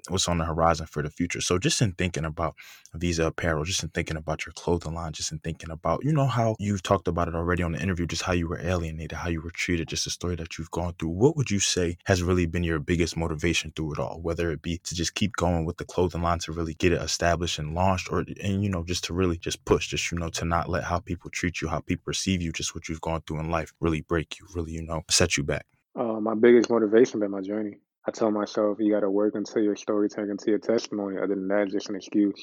what's 0.08 0.28
on 0.28 0.38
the 0.38 0.44
horizon 0.44 0.86
for 0.86 1.02
the 1.02 1.10
future. 1.10 1.40
So 1.40 1.58
just 1.58 1.80
in 1.80 1.92
thinking 1.92 2.24
about 2.24 2.54
Visa 2.94 3.26
Apparel, 3.26 3.64
just 3.64 3.82
in 3.82 3.88
thinking 3.90 4.16
about 4.16 4.46
your 4.46 4.52
clothing 4.52 4.94
line, 4.94 5.12
just 5.12 5.32
in 5.32 5.38
thinking 5.38 5.70
about, 5.70 6.04
you 6.04 6.12
know, 6.12 6.26
how 6.26 6.56
you've 6.58 6.82
talked 6.82 7.08
about 7.08 7.28
it 7.28 7.34
already 7.34 7.62
on 7.62 7.72
the 7.72 7.82
interview, 7.82 8.06
just 8.06 8.22
how 8.22 8.32
you 8.32 8.48
were 8.48 8.60
alienated, 8.60 9.12
how 9.12 9.28
you 9.28 9.40
were 9.40 9.50
treated, 9.50 9.88
just 9.88 10.04
the 10.04 10.10
story 10.10 10.36
that 10.36 10.58
you've 10.58 10.70
gone 10.70 10.94
through. 10.98 11.10
What 11.10 11.36
would 11.36 11.50
you 11.50 11.60
say 11.60 11.96
has 12.04 12.22
really 12.22 12.46
been 12.46 12.64
your 12.64 12.78
biggest 12.78 13.16
motivation 13.16 13.72
through 13.74 13.94
it 13.94 13.98
all? 13.98 14.20
Whether 14.20 14.50
it 14.50 14.62
be 14.62 14.78
to 14.84 14.94
just 14.94 15.14
keep 15.14 15.36
going 15.36 15.64
with 15.64 15.76
the 15.76 15.84
clothing 15.84 16.22
line 16.22 16.38
to 16.40 16.52
really 16.52 16.74
get 16.74 16.92
it 16.92 17.02
established 17.02 17.58
and 17.58 17.74
launched, 17.74 18.10
or 18.10 18.24
and 18.42 18.62
you 18.62 18.70
know, 18.70 18.84
just 18.84 19.04
to 19.04 19.14
really 19.14 19.38
just 19.38 19.64
push, 19.64 19.88
just 19.88 20.10
you 20.10 20.18
know, 20.18 20.30
to 20.30 20.44
not 20.44 20.68
let 20.68 20.84
how 20.84 20.98
people 20.98 21.30
treat 21.30 21.60
you, 21.60 21.68
how 21.68 21.80
people 21.80 22.04
perceive 22.04 22.42
you, 22.42 22.52
just 22.52 22.74
what 22.74 22.88
you've 22.88 23.00
gone 23.00 23.22
through 23.26 23.40
in 23.40 23.50
life 23.50 23.72
really 23.80 24.00
break 24.02 24.38
you, 24.38 24.46
really, 24.54 24.72
you 24.72 24.82
know, 24.82 25.02
set 25.10 25.36
you 25.36 25.42
back. 25.42 25.66
Uh, 25.96 26.20
my 26.20 26.34
biggest 26.34 26.70
motivation 26.70 27.20
been 27.20 27.30
my 27.30 27.40
journey. 27.40 27.78
I 28.08 28.10
tell 28.10 28.30
myself 28.30 28.78
you 28.80 28.90
got 28.90 29.00
to 29.00 29.10
work 29.10 29.34
until 29.34 29.62
your 29.62 29.76
story 29.76 30.08
turns 30.08 30.30
into 30.30 30.46
your 30.48 30.58
testimony. 30.58 31.18
Other 31.18 31.34
than 31.34 31.46
that, 31.48 31.64
it's 31.64 31.74
just 31.74 31.90
an 31.90 31.96
excuse. 31.96 32.42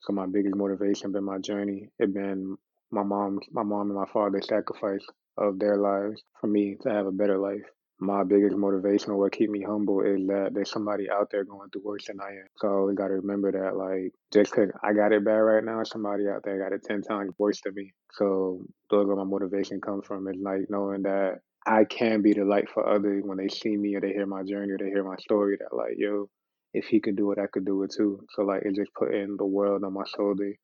So 0.00 0.14
my 0.14 0.24
biggest 0.24 0.56
motivation 0.56 1.12
been 1.12 1.24
my 1.24 1.36
journey. 1.36 1.90
It 1.98 2.14
been 2.14 2.56
my 2.90 3.02
mom, 3.02 3.40
my 3.52 3.64
mom 3.64 3.90
and 3.90 3.98
my 3.98 4.06
father's 4.10 4.48
sacrifice 4.48 5.04
of 5.36 5.58
their 5.58 5.76
lives 5.76 6.22
for 6.40 6.46
me 6.46 6.78
to 6.84 6.88
have 6.88 7.04
a 7.04 7.12
better 7.12 7.36
life. 7.36 7.66
My 8.00 8.24
biggest 8.24 8.56
motivation 8.56 9.10
or 9.10 9.18
what 9.18 9.32
keep 9.32 9.50
me 9.50 9.62
humble 9.62 10.00
is 10.00 10.26
that 10.28 10.52
there's 10.54 10.70
somebody 10.70 11.10
out 11.10 11.28
there 11.30 11.44
going 11.44 11.68
through 11.68 11.82
worse 11.84 12.06
than 12.06 12.20
I 12.22 12.30
am. 12.30 12.46
So 12.56 12.86
we 12.86 12.94
got 12.94 13.08
to 13.08 13.14
remember 13.14 13.52
that, 13.52 13.76
like, 13.76 14.14
just 14.32 14.52
because 14.52 14.70
I 14.82 14.94
got 14.94 15.12
it 15.12 15.22
bad 15.22 15.32
right 15.32 15.62
now, 15.62 15.82
somebody 15.84 16.28
out 16.28 16.44
there 16.44 16.58
got 16.58 16.72
it 16.72 16.82
10 16.84 17.02
times 17.02 17.34
worse 17.36 17.60
than 17.60 17.74
me. 17.74 17.92
So 18.12 18.64
those 18.88 19.06
where 19.06 19.16
my 19.16 19.24
motivation 19.24 19.82
comes 19.82 20.06
from 20.06 20.28
is 20.28 20.36
like 20.40 20.70
knowing 20.70 21.02
that 21.02 21.40
I 21.68 21.84
can 21.84 22.22
be 22.22 22.32
the 22.32 22.46
light 22.46 22.70
for 22.70 22.88
others 22.88 23.22
when 23.26 23.36
they 23.36 23.48
see 23.48 23.76
me 23.76 23.94
or 23.94 24.00
they 24.00 24.12
hear 24.14 24.24
my 24.26 24.42
journey 24.42 24.72
or 24.72 24.78
they 24.78 24.86
hear 24.86 25.04
my 25.04 25.16
story 25.16 25.58
that 25.60 25.76
like, 25.76 25.96
yo, 25.98 26.30
if 26.72 26.86
he 26.86 26.98
could 26.98 27.16
do 27.16 27.30
it, 27.32 27.38
I 27.38 27.46
could 27.46 27.66
do 27.66 27.82
it 27.82 27.92
too. 27.94 28.24
So 28.30 28.42
like 28.42 28.62
it 28.64 28.74
just 28.74 28.94
putting 28.94 29.36
the 29.36 29.44
world 29.44 29.84
on 29.84 29.92
my 29.92 30.04
shoulder 30.16 30.54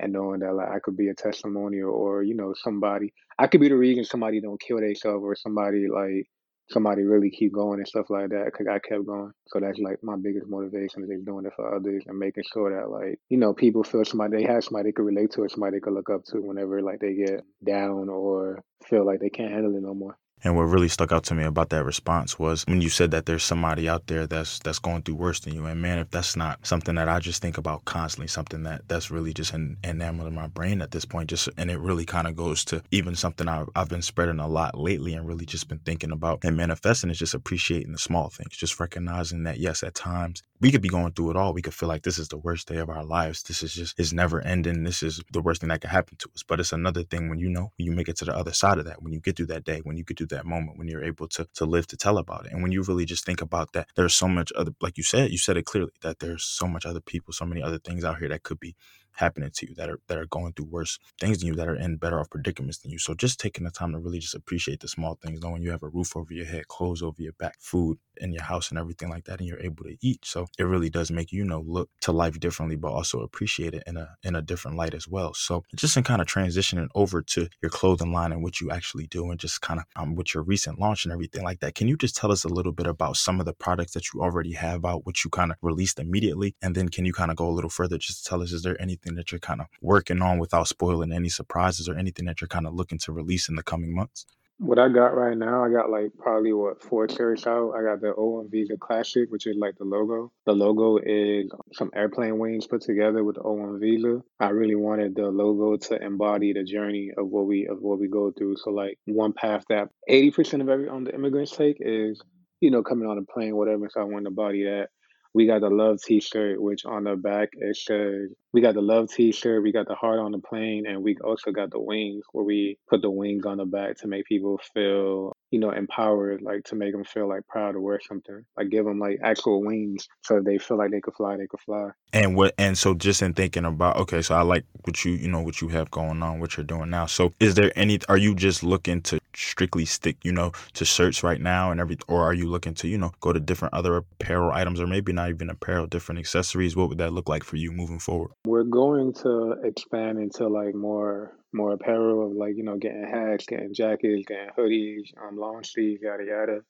and 0.00 0.12
knowing 0.12 0.40
that 0.40 0.54
like 0.54 0.68
I 0.68 0.78
could 0.80 0.98
be 0.98 1.08
a 1.08 1.14
testimonial 1.14 1.90
or, 1.90 2.22
you 2.22 2.34
know, 2.34 2.52
somebody 2.54 3.14
I 3.38 3.46
could 3.46 3.62
be 3.62 3.70
the 3.70 3.76
reason 3.76 4.04
somebody 4.04 4.38
don't 4.42 4.60
kill 4.60 4.80
themselves 4.80 5.22
or 5.24 5.34
somebody 5.34 5.88
like 5.88 6.26
somebody 6.68 7.04
really 7.04 7.30
keep 7.30 7.54
going 7.54 7.78
and 7.80 7.88
stuff 7.88 8.10
like 8.10 8.28
that 8.28 8.44
because 8.46 8.66
I 8.68 8.80
kept 8.80 9.06
going. 9.06 9.32
So 9.48 9.60
that's 9.60 9.78
like 9.78 10.02
my 10.02 10.16
biggest 10.22 10.46
motivation 10.46 11.04
is 11.04 11.24
doing 11.24 11.46
it 11.46 11.54
for 11.56 11.74
others 11.74 12.04
and 12.06 12.18
making 12.18 12.44
sure 12.52 12.78
that 12.78 12.90
like, 12.90 13.18
you 13.30 13.38
know, 13.38 13.54
people 13.54 13.82
feel 13.82 14.04
somebody 14.04 14.36
they 14.36 14.52
have 14.52 14.62
somebody 14.62 14.90
they 14.90 14.92
could 14.92 15.06
relate 15.06 15.32
to 15.32 15.42
or 15.42 15.48
somebody 15.48 15.78
they 15.78 15.80
could 15.80 15.94
look 15.94 16.10
up 16.10 16.24
to 16.26 16.36
whenever 16.36 16.82
like 16.82 17.00
they 17.00 17.14
get 17.14 17.40
down 17.64 18.10
or 18.10 18.62
feel 18.84 19.06
like 19.06 19.20
they 19.20 19.30
can't 19.30 19.52
handle 19.52 19.74
it 19.74 19.82
no 19.82 19.94
more. 19.94 20.16
And 20.42 20.56
what 20.56 20.62
really 20.62 20.88
stuck 20.88 21.12
out 21.12 21.24
to 21.24 21.34
me 21.34 21.44
about 21.44 21.70
that 21.70 21.84
response 21.84 22.38
was 22.38 22.64
when 22.66 22.80
you 22.80 22.88
said 22.88 23.10
that 23.10 23.26
there's 23.26 23.44
somebody 23.44 23.88
out 23.88 24.06
there 24.06 24.26
that's 24.26 24.58
that's 24.60 24.78
going 24.78 25.02
through 25.02 25.16
worse 25.16 25.40
than 25.40 25.54
you. 25.54 25.66
And 25.66 25.82
man, 25.82 25.98
if 25.98 26.10
that's 26.10 26.36
not 26.36 26.66
something 26.66 26.94
that 26.94 27.08
I 27.08 27.20
just 27.20 27.42
think 27.42 27.58
about 27.58 27.84
constantly, 27.84 28.28
something 28.28 28.62
that 28.62 28.88
that's 28.88 29.10
really 29.10 29.34
just 29.34 29.52
en- 29.54 29.76
enamored 29.84 30.28
in 30.28 30.34
my 30.34 30.46
brain 30.46 30.80
at 30.82 30.90
this 30.90 31.04
point, 31.04 31.30
just 31.30 31.48
and 31.56 31.70
it 31.70 31.78
really 31.78 32.06
kind 32.06 32.26
of 32.26 32.36
goes 32.36 32.64
to 32.66 32.82
even 32.90 33.14
something 33.14 33.48
I've, 33.48 33.68
I've 33.74 33.88
been 33.88 34.02
spreading 34.02 34.40
a 34.40 34.48
lot 34.48 34.78
lately 34.78 35.14
and 35.14 35.26
really 35.26 35.46
just 35.46 35.68
been 35.68 35.80
thinking 35.80 36.12
about 36.12 36.40
and 36.44 36.56
manifesting 36.56 37.10
is 37.10 37.18
just 37.18 37.34
appreciating 37.34 37.92
the 37.92 37.98
small 37.98 38.28
things, 38.28 38.56
just 38.56 38.80
recognizing 38.80 39.44
that 39.44 39.58
yes, 39.58 39.82
at 39.82 39.94
times 39.94 40.42
we 40.60 40.72
could 40.72 40.82
be 40.82 40.88
going 40.90 41.12
through 41.12 41.32
it 41.32 41.36
all. 41.36 41.54
We 41.54 41.62
could 41.62 41.74
feel 41.74 41.88
like 41.88 42.02
this 42.02 42.18
is 42.18 42.28
the 42.28 42.38
worst 42.38 42.68
day 42.68 42.78
of 42.78 42.90
our 42.90 43.04
lives. 43.04 43.44
This 43.44 43.62
is 43.62 43.74
just 43.74 44.00
is 44.00 44.12
never 44.12 44.40
ending. 44.42 44.84
This 44.84 45.02
is 45.02 45.22
the 45.32 45.42
worst 45.42 45.62
thing 45.62 45.68
that 45.70 45.82
could 45.82 45.90
happen 45.90 46.16
to 46.18 46.30
us. 46.34 46.42
But 46.42 46.60
it's 46.60 46.72
another 46.72 47.04
thing 47.04 47.30
when 47.30 47.38
you 47.40 47.48
know 47.50 47.72
when 47.78 47.86
you 47.86 47.92
make 47.92 48.08
it 48.08 48.16
to 48.18 48.26
the 48.26 48.36
other 48.36 48.52
side 48.52 48.78
of 48.78 48.86
that, 48.86 49.02
when 49.02 49.12
you 49.12 49.20
get 49.20 49.36
through 49.36 49.46
that 49.48 49.64
day, 49.64 49.80
when 49.84 49.96
you 49.96 50.04
get 50.04 50.18
through 50.18 50.28
that 50.28 50.46
moment 50.46 50.78
when 50.78 50.88
you're 50.88 51.04
able 51.04 51.28
to 51.28 51.46
to 51.54 51.64
live 51.66 51.86
to 51.88 51.96
tell 51.96 52.18
about 52.18 52.46
it 52.46 52.52
and 52.52 52.62
when 52.62 52.72
you 52.72 52.82
really 52.82 53.04
just 53.06 53.24
think 53.26 53.42
about 53.42 53.72
that 53.72 53.88
there's 53.96 54.14
so 54.14 54.28
much 54.28 54.52
other 54.56 54.72
like 54.80 54.96
you 54.98 55.04
said 55.04 55.30
you 55.30 55.38
said 55.38 55.56
it 55.56 55.64
clearly 55.66 55.92
that 56.02 56.18
there's 56.20 56.44
so 56.44 56.66
much 56.66 56.86
other 56.86 57.00
people 57.00 57.32
so 57.32 57.44
many 57.46 57.62
other 57.62 57.78
things 57.78 58.04
out 58.04 58.18
here 58.18 58.28
that 58.28 58.42
could 58.42 58.60
be 58.60 58.74
happening 59.14 59.50
to 59.52 59.68
you 59.68 59.74
that 59.74 59.90
are 59.90 60.00
that 60.08 60.18
are 60.18 60.26
going 60.26 60.52
through 60.54 60.66
worse 60.66 60.98
things 61.20 61.38
than 61.38 61.48
you 61.48 61.54
that 61.54 61.68
are 61.68 61.76
in 61.76 61.96
better 61.96 62.20
off 62.20 62.30
predicaments 62.30 62.78
than 62.78 62.90
you 62.90 62.98
so 62.98 63.14
just 63.14 63.40
taking 63.40 63.64
the 63.64 63.70
time 63.70 63.92
to 63.92 63.98
really 63.98 64.18
just 64.20 64.34
appreciate 64.34 64.80
the 64.80 64.88
small 64.88 65.18
things 65.22 65.40
knowing 65.42 65.62
you 65.62 65.70
have 65.70 65.82
a 65.82 65.88
roof 65.88 66.16
over 66.16 66.32
your 66.34 66.46
head 66.46 66.68
clothes 66.68 67.02
over 67.02 67.22
your 67.22 67.32
back 67.34 67.56
food 67.60 67.98
in 68.18 68.32
your 68.32 68.42
house 68.44 68.70
and 68.70 68.78
everything 68.78 69.10
like 69.10 69.24
that 69.24 69.40
and 69.40 69.48
you're 69.48 69.60
able 69.60 69.84
to 69.84 69.96
eat 70.02 70.24
so 70.24 70.46
it 70.58 70.64
really 70.64 70.90
does 70.90 71.10
make 71.10 71.32
you 71.32 71.44
know 71.44 71.64
look 71.66 71.88
to 72.00 72.12
life 72.12 72.38
differently 72.38 72.76
but 72.76 72.92
also 72.92 73.20
appreciate 73.20 73.74
it 73.74 73.82
in 73.86 73.96
a 73.96 74.16
in 74.22 74.34
a 74.36 74.42
different 74.42 74.76
light 74.76 74.94
as 74.94 75.08
well. 75.08 75.34
So 75.34 75.64
just 75.74 75.96
in 75.96 76.04
kind 76.04 76.20
of 76.20 76.26
transitioning 76.26 76.88
over 76.94 77.22
to 77.22 77.48
your 77.62 77.70
clothing 77.70 78.12
line 78.12 78.32
and 78.32 78.42
what 78.42 78.60
you 78.60 78.70
actually 78.70 79.06
do 79.06 79.30
and 79.30 79.38
just 79.38 79.60
kind 79.60 79.80
of 79.80 79.86
um, 79.96 80.14
with 80.14 80.34
your 80.34 80.42
recent 80.42 80.78
launch 80.78 81.04
and 81.04 81.12
everything 81.12 81.42
like 81.42 81.60
that 81.60 81.74
can 81.74 81.88
you 81.88 81.96
just 81.96 82.16
tell 82.16 82.32
us 82.32 82.44
a 82.44 82.48
little 82.48 82.72
bit 82.72 82.86
about 82.86 83.16
some 83.16 83.40
of 83.40 83.46
the 83.46 83.52
products 83.52 83.92
that 83.92 84.12
you 84.12 84.20
already 84.20 84.52
have 84.52 84.84
out 84.84 85.06
what 85.06 85.24
you 85.24 85.30
kind 85.30 85.50
of 85.50 85.56
released 85.62 85.98
immediately? 85.98 86.54
And 86.62 86.74
then 86.74 86.88
can 86.88 87.04
you 87.04 87.12
kind 87.12 87.30
of 87.30 87.36
go 87.36 87.48
a 87.48 87.50
little 87.50 87.70
further 87.70 87.98
just 87.98 88.24
to 88.24 88.28
tell 88.28 88.42
us 88.42 88.52
is 88.52 88.62
there 88.62 88.80
anything 88.80 89.14
that 89.14 89.32
you're 89.32 89.38
kind 89.38 89.60
of 89.60 89.66
working 89.80 90.22
on 90.22 90.38
without 90.38 90.68
spoiling 90.68 91.12
any 91.12 91.28
surprises 91.28 91.88
or 91.88 91.96
anything 91.96 92.26
that 92.26 92.40
you're 92.40 92.48
kind 92.48 92.66
of 92.66 92.74
looking 92.74 92.98
to 92.98 93.12
release 93.12 93.48
in 93.48 93.56
the 93.56 93.62
coming 93.62 93.94
months 93.94 94.26
what 94.60 94.78
I 94.78 94.90
got 94.90 95.16
right 95.16 95.36
now, 95.36 95.64
I 95.64 95.70
got 95.70 95.88
like 95.88 96.12
probably 96.18 96.52
what 96.52 96.82
four 96.82 97.08
shirts 97.08 97.46
out. 97.46 97.72
I 97.72 97.82
got 97.82 98.02
the 98.02 98.12
O1 98.12 98.50
Visa 98.50 98.76
Classic, 98.78 99.26
which 99.30 99.46
is 99.46 99.56
like 99.58 99.76
the 99.78 99.84
logo. 99.84 100.30
The 100.44 100.52
logo 100.52 100.98
is 101.02 101.50
some 101.72 101.90
airplane 101.96 102.38
wings 102.38 102.66
put 102.66 102.82
together 102.82 103.24
with 103.24 103.36
the 103.36 103.42
O1 103.42 103.80
Visa. 103.80 104.20
I 104.38 104.50
really 104.50 104.74
wanted 104.74 105.16
the 105.16 105.28
logo 105.28 105.78
to 105.78 106.04
embody 106.04 106.52
the 106.52 106.62
journey 106.62 107.10
of 107.16 107.26
what 107.28 107.46
we 107.46 107.68
of 107.68 107.78
what 107.80 107.98
we 107.98 108.08
go 108.08 108.32
through. 108.36 108.56
So 108.58 108.70
like 108.70 108.98
one 109.06 109.32
path 109.32 109.64
that 109.70 109.88
eighty 110.08 110.30
percent 110.30 110.62
of 110.62 110.68
every 110.68 110.90
on 110.90 111.04
the 111.04 111.14
immigrants 111.14 111.56
take 111.56 111.78
is, 111.80 112.20
you 112.60 112.70
know, 112.70 112.82
coming 112.82 113.08
on 113.08 113.16
a 113.16 113.32
plane, 113.32 113.56
whatever. 113.56 113.88
So 113.90 114.02
I 114.02 114.04
wanted 114.04 114.26
to 114.26 114.30
body 114.32 114.64
that. 114.64 114.88
We 115.32 115.46
got 115.46 115.60
the 115.60 115.70
love 115.70 116.02
T-shirt, 116.02 116.60
which 116.60 116.84
on 116.84 117.04
the 117.04 117.16
back 117.16 117.50
it 117.52 117.76
says 117.76 118.30
we 118.52 118.60
got 118.60 118.74
the 118.74 118.82
love 118.82 119.10
T-shirt, 119.10 119.62
we 119.62 119.72
got 119.72 119.86
the 119.86 119.94
heart 119.94 120.18
on 120.18 120.32
the 120.32 120.38
plane, 120.40 120.86
and 120.86 121.02
we 121.02 121.16
also 121.22 121.52
got 121.52 121.70
the 121.70 121.80
wings, 121.80 122.24
where 122.32 122.44
we 122.44 122.78
put 122.88 123.02
the 123.02 123.10
wings 123.10 123.46
on 123.46 123.58
the 123.58 123.64
back 123.64 123.98
to 123.98 124.08
make 124.08 124.26
people 124.26 124.58
feel, 124.74 125.36
you 125.50 125.58
know, 125.58 125.70
empowered, 125.70 126.42
like 126.42 126.64
to 126.64 126.76
make 126.76 126.92
them 126.92 127.04
feel 127.04 127.28
like 127.28 127.46
proud 127.48 127.72
to 127.72 127.80
wear 127.80 128.00
something, 128.06 128.44
like 128.56 128.70
give 128.70 128.84
them 128.84 128.98
like 128.98 129.18
actual 129.22 129.62
wings, 129.62 130.08
so 130.22 130.40
they 130.40 130.58
feel 130.58 130.78
like 130.78 130.90
they 130.90 131.00
could 131.00 131.14
fly, 131.14 131.36
they 131.36 131.46
could 131.46 131.60
fly. 131.60 131.90
And 132.12 132.36
what 132.36 132.54
and 132.58 132.76
so 132.76 132.94
just 132.94 133.22
in 133.22 133.34
thinking 133.34 133.64
about 133.64 133.96
okay, 133.96 134.22
so 134.22 134.34
I 134.34 134.42
like 134.42 134.64
what 134.84 135.04
you 135.04 135.12
you 135.12 135.28
know 135.28 135.40
what 135.40 135.60
you 135.60 135.68
have 135.68 135.90
going 135.90 136.22
on, 136.22 136.40
what 136.40 136.56
you're 136.56 136.64
doing 136.64 136.90
now. 136.90 137.06
So 137.06 137.32
is 137.40 137.54
there 137.54 137.72
any? 137.76 137.98
Are 138.08 138.16
you 138.16 138.34
just 138.34 138.62
looking 138.62 139.02
to 139.02 139.20
strictly 139.34 139.84
stick, 139.84 140.16
you 140.24 140.32
know, 140.32 140.52
to 140.74 140.84
shirts 140.84 141.22
right 141.22 141.40
now 141.40 141.70
and 141.70 141.80
every, 141.80 141.96
or 142.08 142.22
are 142.22 142.34
you 142.34 142.48
looking 142.48 142.74
to 142.74 142.88
you 142.88 142.98
know 142.98 143.12
go 143.20 143.32
to 143.32 143.40
different 143.40 143.74
other 143.74 143.96
apparel 143.96 144.52
items 144.52 144.80
or 144.80 144.86
maybe 144.86 145.12
not 145.12 145.30
even 145.30 145.50
apparel, 145.50 145.86
different 145.86 146.18
accessories? 146.18 146.76
What 146.76 146.88
would 146.88 146.98
that 146.98 147.12
look 147.12 147.28
like 147.28 147.44
for 147.44 147.56
you 147.56 147.72
moving 147.72 147.98
forward? 147.98 148.32
We're 148.46 148.64
going 148.64 149.12
to 149.14 149.56
expand 149.64 150.18
into 150.18 150.48
like 150.48 150.74
more 150.74 151.32
more 151.52 151.72
apparel 151.72 152.26
of 152.26 152.32
like, 152.36 152.56
you 152.56 152.64
know, 152.64 152.76
getting 152.76 153.06
hats, 153.06 153.46
getting 153.46 153.74
jackets, 153.74 154.24
getting 154.26 154.50
hoodies, 154.56 155.10
um, 155.20 155.36
long 155.36 155.62
sleeves, 155.64 156.02
yada 156.02 156.24
yada. 156.24 156.60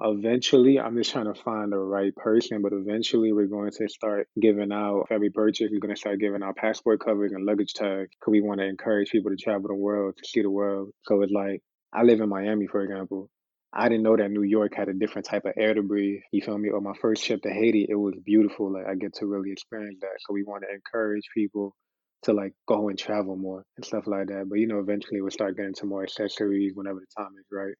Eventually, 0.00 0.78
I'm 0.78 0.96
just 0.96 1.10
trying 1.10 1.32
to 1.32 1.34
find 1.34 1.72
the 1.72 1.78
right 1.78 2.14
person, 2.14 2.62
but 2.62 2.72
eventually 2.72 3.32
we're 3.32 3.48
going 3.48 3.72
to 3.72 3.88
start 3.88 4.28
giving 4.40 4.70
out 4.70 5.06
every 5.10 5.30
purchase. 5.30 5.70
We're 5.72 5.80
going 5.80 5.94
to 5.94 6.00
start 6.00 6.20
giving 6.20 6.42
out 6.42 6.54
passport 6.56 7.00
covers 7.04 7.32
and 7.32 7.44
luggage 7.44 7.74
tags 7.74 8.10
because 8.10 8.30
we 8.30 8.40
want 8.40 8.60
to 8.60 8.66
encourage 8.66 9.10
people 9.10 9.32
to 9.32 9.36
travel 9.36 9.66
the 9.66 9.74
world 9.74 10.14
to 10.16 10.28
see 10.28 10.42
the 10.42 10.50
world. 10.50 10.90
So 11.02 11.20
it's 11.22 11.32
like 11.32 11.62
I 11.92 12.04
live 12.04 12.20
in 12.20 12.28
Miami, 12.28 12.68
for 12.68 12.82
example. 12.82 13.28
I 13.72 13.88
didn't 13.88 14.04
know 14.04 14.16
that 14.16 14.30
New 14.30 14.44
York 14.44 14.72
had 14.74 14.88
a 14.88 14.94
different 14.94 15.26
type 15.26 15.44
of 15.44 15.52
air 15.56 15.74
to 15.74 15.82
breathe. 15.82 16.20
You 16.32 16.42
feel 16.42 16.56
me? 16.56 16.70
On 16.70 16.82
my 16.82 16.94
first 17.00 17.24
trip 17.24 17.42
to 17.42 17.50
Haiti, 17.50 17.86
it 17.88 17.96
was 17.96 18.14
beautiful. 18.24 18.72
Like 18.72 18.86
I 18.86 18.94
get 18.94 19.14
to 19.16 19.26
really 19.26 19.50
experience 19.50 19.98
that. 20.00 20.16
So 20.20 20.32
we 20.32 20.44
want 20.44 20.62
to 20.62 20.72
encourage 20.72 21.24
people 21.34 21.74
to 22.24 22.32
like 22.32 22.52
go 22.66 22.88
and 22.88 22.98
travel 22.98 23.36
more 23.36 23.64
and 23.76 23.84
stuff 23.84 24.06
like 24.06 24.28
that. 24.28 24.46
But 24.48 24.58
you 24.58 24.66
know, 24.66 24.80
eventually 24.80 25.20
we'll 25.20 25.30
start 25.30 25.56
getting 25.56 25.74
to 25.74 25.86
more 25.86 26.02
accessories 26.04 26.72
whenever 26.74 27.00
the 27.00 27.22
time 27.22 27.32
is 27.38 27.46
right. 27.52 27.74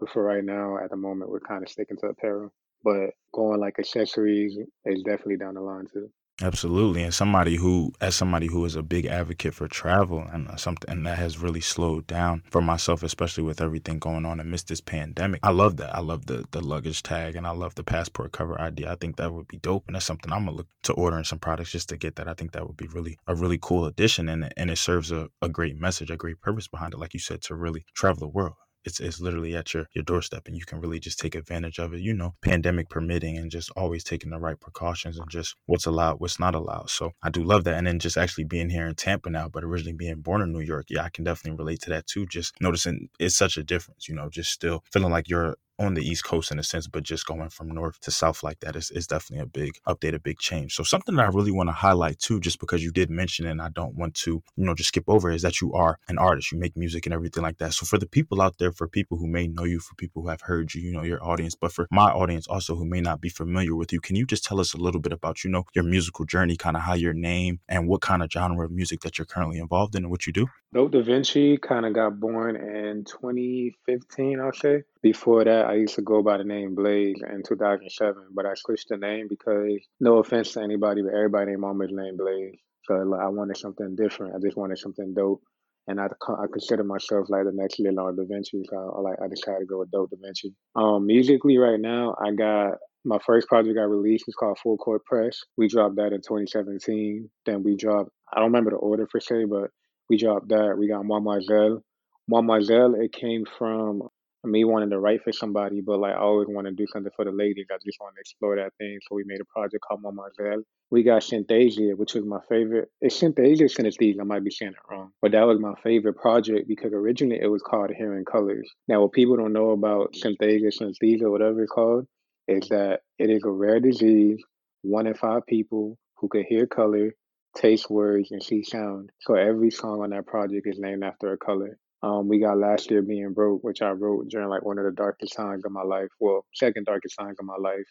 But 0.00 0.10
for 0.10 0.22
right 0.22 0.44
now, 0.44 0.78
at 0.78 0.90
the 0.90 0.96
moment, 0.96 1.30
we're 1.30 1.40
kind 1.40 1.62
of 1.62 1.68
sticking 1.70 1.96
to 1.98 2.08
apparel. 2.08 2.52
But 2.84 3.10
going 3.34 3.60
like 3.60 3.78
accessories 3.78 4.56
is 4.86 5.02
definitely 5.02 5.36
down 5.38 5.54
the 5.54 5.60
line 5.62 5.86
too. 5.92 6.10
Absolutely, 6.42 7.02
and 7.02 7.12
somebody 7.12 7.56
who, 7.56 7.92
as 8.00 8.14
somebody 8.14 8.46
who 8.46 8.64
is 8.64 8.74
a 8.74 8.82
big 8.82 9.04
advocate 9.04 9.52
for 9.54 9.68
travel, 9.68 10.20
and 10.32 10.48
uh, 10.48 10.56
something 10.56 11.02
that 11.02 11.18
has 11.18 11.38
really 11.38 11.60
slowed 11.60 12.06
down 12.06 12.42
for 12.50 12.62
myself, 12.62 13.02
especially 13.02 13.44
with 13.44 13.60
everything 13.60 13.98
going 13.98 14.24
on 14.24 14.40
amidst 14.40 14.68
this 14.68 14.80
pandemic. 14.80 15.40
I 15.42 15.50
love 15.50 15.76
that. 15.78 15.94
I 15.94 16.00
love 16.00 16.26
the 16.26 16.46
the 16.50 16.62
luggage 16.62 17.02
tag, 17.02 17.36
and 17.36 17.46
I 17.46 17.50
love 17.50 17.74
the 17.74 17.84
passport 17.84 18.32
cover 18.32 18.58
idea. 18.58 18.90
I 18.90 18.94
think 18.96 19.16
that 19.16 19.32
would 19.34 19.48
be 19.48 19.58
dope, 19.58 19.84
and 19.86 19.94
that's 19.94 20.06
something 20.06 20.32
I'm 20.32 20.46
gonna 20.46 20.56
look 20.56 20.68
to 20.84 20.94
ordering 20.94 21.24
some 21.24 21.38
products 21.38 21.72
just 21.72 21.90
to 21.90 21.98
get 21.98 22.16
that. 22.16 22.28
I 22.28 22.34
think 22.34 22.52
that 22.52 22.66
would 22.66 22.76
be 22.76 22.86
really 22.88 23.18
a 23.26 23.34
really 23.34 23.58
cool 23.60 23.84
addition, 23.84 24.28
and 24.30 24.50
and 24.56 24.70
it 24.70 24.78
serves 24.78 25.12
a, 25.12 25.28
a 25.42 25.48
great 25.48 25.78
message, 25.78 26.10
a 26.10 26.16
great 26.16 26.40
purpose 26.40 26.68
behind 26.68 26.94
it, 26.94 27.00
like 27.00 27.12
you 27.12 27.20
said, 27.20 27.42
to 27.42 27.54
really 27.54 27.84
travel 27.94 28.20
the 28.20 28.28
world 28.28 28.54
it's 28.84 29.00
it's 29.00 29.20
literally 29.20 29.54
at 29.54 29.72
your 29.74 29.86
your 29.94 30.04
doorstep 30.04 30.46
and 30.46 30.56
you 30.56 30.64
can 30.64 30.80
really 30.80 30.98
just 30.98 31.18
take 31.18 31.34
advantage 31.34 31.78
of 31.78 31.92
it 31.92 32.00
you 32.00 32.14
know 32.14 32.34
pandemic 32.42 32.88
permitting 32.88 33.36
and 33.36 33.50
just 33.50 33.70
always 33.76 34.04
taking 34.04 34.30
the 34.30 34.38
right 34.38 34.60
precautions 34.60 35.18
and 35.18 35.28
just 35.30 35.54
what's 35.66 35.86
allowed 35.86 36.20
what's 36.20 36.40
not 36.40 36.54
allowed. 36.54 36.90
So 36.90 37.12
i 37.22 37.30
do 37.30 37.42
love 37.42 37.64
that. 37.64 37.74
And 37.74 37.86
then 37.86 37.98
just 37.98 38.16
actually 38.16 38.44
being 38.44 38.70
here 38.70 38.86
in 38.86 38.94
tampa 38.94 39.30
now 39.30 39.48
but 39.48 39.64
originally 39.64 39.96
being 39.96 40.20
born 40.20 40.42
in 40.42 40.52
new 40.52 40.60
york 40.60 40.86
yeah 40.88 41.04
i 41.04 41.08
can 41.08 41.24
definitely 41.24 41.56
relate 41.58 41.80
to 41.82 41.90
that 41.90 42.06
too 42.06 42.26
just 42.26 42.54
noticing 42.60 43.08
it's 43.18 43.36
such 43.36 43.56
a 43.56 43.62
difference 43.62 44.08
you 44.08 44.14
know 44.14 44.28
just 44.28 44.50
still 44.50 44.82
feeling 44.92 45.12
like 45.12 45.28
you're 45.28 45.56
on 45.80 45.94
the 45.94 46.02
East 46.02 46.24
Coast 46.24 46.52
in 46.52 46.58
a 46.58 46.62
sense, 46.62 46.86
but 46.86 47.02
just 47.02 47.26
going 47.26 47.48
from 47.48 47.68
north 47.68 47.98
to 48.00 48.10
south 48.10 48.42
like 48.42 48.60
that 48.60 48.76
is, 48.76 48.90
is 48.90 49.06
definitely 49.06 49.42
a 49.42 49.46
big 49.46 49.72
update, 49.88 50.14
a 50.14 50.20
big 50.20 50.38
change. 50.38 50.74
So 50.74 50.82
something 50.82 51.16
that 51.16 51.24
I 51.24 51.28
really 51.28 51.50
want 51.50 51.68
to 51.68 51.72
highlight 51.72 52.18
too, 52.18 52.38
just 52.38 52.60
because 52.60 52.82
you 52.82 52.92
did 52.92 53.10
mention 53.10 53.46
it 53.46 53.50
and 53.50 53.62
I 53.62 53.70
don't 53.70 53.96
want 53.96 54.14
to, 54.16 54.42
you 54.56 54.64
know, 54.64 54.74
just 54.74 54.88
skip 54.88 55.04
over 55.08 55.30
is 55.30 55.42
that 55.42 55.60
you 55.60 55.72
are 55.72 55.98
an 56.08 56.18
artist. 56.18 56.52
You 56.52 56.58
make 56.58 56.76
music 56.76 57.06
and 57.06 57.14
everything 57.14 57.42
like 57.42 57.58
that. 57.58 57.72
So 57.72 57.86
for 57.86 57.98
the 57.98 58.06
people 58.06 58.42
out 58.42 58.58
there, 58.58 58.72
for 58.72 58.88
people 58.88 59.16
who 59.16 59.26
may 59.26 59.48
know 59.48 59.64
you, 59.64 59.80
for 59.80 59.94
people 59.94 60.22
who 60.22 60.28
have 60.28 60.42
heard 60.42 60.74
you, 60.74 60.82
you 60.82 60.92
know, 60.92 61.02
your 61.02 61.24
audience, 61.24 61.54
but 61.54 61.72
for 61.72 61.88
my 61.90 62.10
audience 62.10 62.46
also 62.46 62.76
who 62.76 62.84
may 62.84 63.00
not 63.00 63.20
be 63.22 63.30
familiar 63.30 63.74
with 63.74 63.92
you, 63.92 64.00
can 64.00 64.16
you 64.16 64.26
just 64.26 64.44
tell 64.44 64.60
us 64.60 64.74
a 64.74 64.78
little 64.78 65.00
bit 65.00 65.12
about, 65.12 65.44
you 65.44 65.50
know, 65.50 65.64
your 65.74 65.84
musical 65.84 66.26
journey, 66.26 66.56
kind 66.56 66.76
of 66.76 66.82
how 66.82 66.94
your 66.94 67.14
name 67.14 67.60
and 67.68 67.88
what 67.88 68.02
kind 68.02 68.22
of 68.22 68.30
genre 68.30 68.66
of 68.66 68.70
music 68.70 69.00
that 69.00 69.18
you're 69.18 69.24
currently 69.24 69.58
involved 69.58 69.94
in 69.94 70.04
and 70.04 70.10
what 70.10 70.26
you 70.26 70.32
do? 70.32 70.46
Dope 70.72 70.92
Da 70.92 71.02
Vinci 71.02 71.56
kind 71.56 71.86
of 71.86 71.94
got 71.94 72.20
born 72.20 72.54
in 72.54 73.04
2015, 73.04 74.40
I'll 74.40 74.52
say. 74.52 74.82
Before 75.02 75.44
that, 75.44 75.66
I 75.66 75.74
used 75.74 75.94
to 75.94 76.02
go 76.02 76.22
by 76.22 76.36
the 76.36 76.44
name 76.44 76.74
Blaze 76.74 77.22
in 77.22 77.42
2007, 77.46 78.22
but 78.32 78.44
I 78.44 78.52
switched 78.54 78.90
the 78.90 78.98
name 78.98 79.28
because, 79.28 79.80
no 79.98 80.18
offense 80.18 80.52
to 80.52 80.62
anybody, 80.62 81.02
but 81.02 81.14
everybody 81.14 81.52
named 81.52 81.60
Mama's 81.60 81.90
name 81.90 82.16
Blaze. 82.18 82.58
So 82.84 82.94
like, 82.94 83.20
I 83.20 83.28
wanted 83.28 83.56
something 83.56 83.96
different. 83.96 84.34
I 84.34 84.38
just 84.40 84.56
wanted 84.56 84.78
something 84.78 85.14
dope. 85.14 85.42
And 85.86 86.00
I, 86.00 86.06
I 86.06 86.46
consider 86.52 86.84
myself 86.84 87.28
like 87.30 87.44
the 87.44 87.52
next 87.52 87.80
Leonardo 87.80 88.22
da 88.22 88.28
Vinci. 88.28 88.62
So 88.68 88.94
I, 88.96 89.00
like 89.00 89.16
I 89.22 89.28
decided 89.28 89.60
to 89.60 89.66
go 89.66 89.78
with 89.78 89.90
Dope 89.90 90.10
Da 90.10 90.16
Vinci. 90.22 90.54
Um, 90.76 91.06
musically 91.06 91.56
right 91.58 91.80
now, 91.80 92.14
I 92.22 92.32
got 92.32 92.74
my 93.04 93.18
first 93.24 93.48
project 93.48 93.78
I 93.78 93.84
released 93.84 94.24
was 94.26 94.36
called 94.36 94.58
Full 94.58 94.76
Court 94.76 95.04
Press. 95.04 95.40
We 95.56 95.68
dropped 95.68 95.96
that 95.96 96.12
in 96.12 96.20
2017. 96.20 97.28
Then 97.46 97.62
we 97.62 97.76
dropped 97.76 98.10
I 98.32 98.36
don't 98.36 98.48
remember 98.48 98.70
the 98.70 98.76
order 98.76 99.08
for 99.10 99.20
say, 99.20 99.44
but 99.44 99.70
we 100.08 100.16
dropped 100.16 100.48
that. 100.48 100.76
We 100.78 100.88
got 100.88 101.04
Mademoiselle. 101.04 101.82
Mademoiselle, 102.28 102.94
it 102.94 103.12
came 103.12 103.44
from 103.58 104.02
me 104.44 104.64
wanting 104.64 104.90
to 104.90 104.98
write 104.98 105.22
for 105.22 105.32
somebody, 105.32 105.80
but 105.80 105.98
like 105.98 106.14
I 106.14 106.18
always 106.18 106.48
want 106.48 106.66
to 106.66 106.72
do 106.72 106.86
something 106.86 107.12
for 107.14 107.24
the 107.24 107.30
ladies. 107.30 107.66
I 107.70 107.76
just 107.84 107.98
want 108.00 108.14
to 108.16 108.20
explore 108.20 108.56
that 108.56 108.72
thing. 108.78 108.98
So 109.02 109.14
we 109.14 109.24
made 109.26 109.40
a 109.40 109.44
project 109.44 109.84
called 109.86 110.02
Mademoiselle. 110.02 110.62
We 110.90 111.02
got 111.02 111.22
Synthesia, 111.22 111.96
which 111.96 112.14
was 112.14 112.24
my 112.24 112.40
favorite. 112.48 112.88
It's 113.00 113.20
Synthesia 113.20 113.64
Synesthesia. 113.64 114.20
I 114.20 114.24
might 114.24 114.44
be 114.44 114.50
saying 114.50 114.72
it 114.72 114.90
wrong. 114.90 115.12
But 115.20 115.32
that 115.32 115.46
was 115.46 115.60
my 115.60 115.74
favorite 115.82 116.14
project 116.14 116.68
because 116.68 116.92
originally 116.92 117.40
it 117.40 117.46
was 117.46 117.62
called 117.62 117.90
Hearing 117.90 118.24
Colors. 118.24 118.70
Now, 118.88 119.02
what 119.02 119.12
people 119.12 119.36
don't 119.36 119.52
know 119.52 119.70
about 119.70 120.14
Synthesia 120.14 120.72
Synesthesia, 120.76 121.30
whatever 121.30 121.62
it's 121.62 121.72
called, 121.72 122.06
is 122.48 122.68
that 122.70 123.00
it 123.18 123.30
is 123.30 123.42
a 123.44 123.50
rare 123.50 123.80
disease. 123.80 124.42
One 124.82 125.06
in 125.06 125.14
five 125.14 125.46
people 125.46 125.98
who 126.16 126.28
can 126.28 126.44
hear 126.48 126.66
color 126.66 127.14
taste 127.56 127.90
words 127.90 128.30
and 128.30 128.42
see 128.42 128.62
sound. 128.62 129.10
So 129.20 129.34
every 129.34 129.70
song 129.70 130.02
on 130.02 130.10
that 130.10 130.26
project 130.26 130.66
is 130.66 130.78
named 130.78 131.04
after 131.04 131.32
a 131.32 131.38
color. 131.38 131.78
Um, 132.02 132.28
we 132.28 132.38
got 132.38 132.58
last 132.58 132.90
year 132.90 133.02
being 133.02 133.32
broke, 133.34 133.62
which 133.62 133.82
I 133.82 133.90
wrote 133.90 134.28
during 134.28 134.48
like 134.48 134.64
one 134.64 134.78
of 134.78 134.84
the 134.84 134.92
darkest 134.92 135.34
times 135.34 135.64
of 135.64 135.72
my 135.72 135.82
life. 135.82 136.08
Well, 136.18 136.44
second 136.54 136.86
darkest 136.86 137.16
times 137.18 137.36
of 137.38 137.44
my 137.44 137.56
life, 137.56 137.86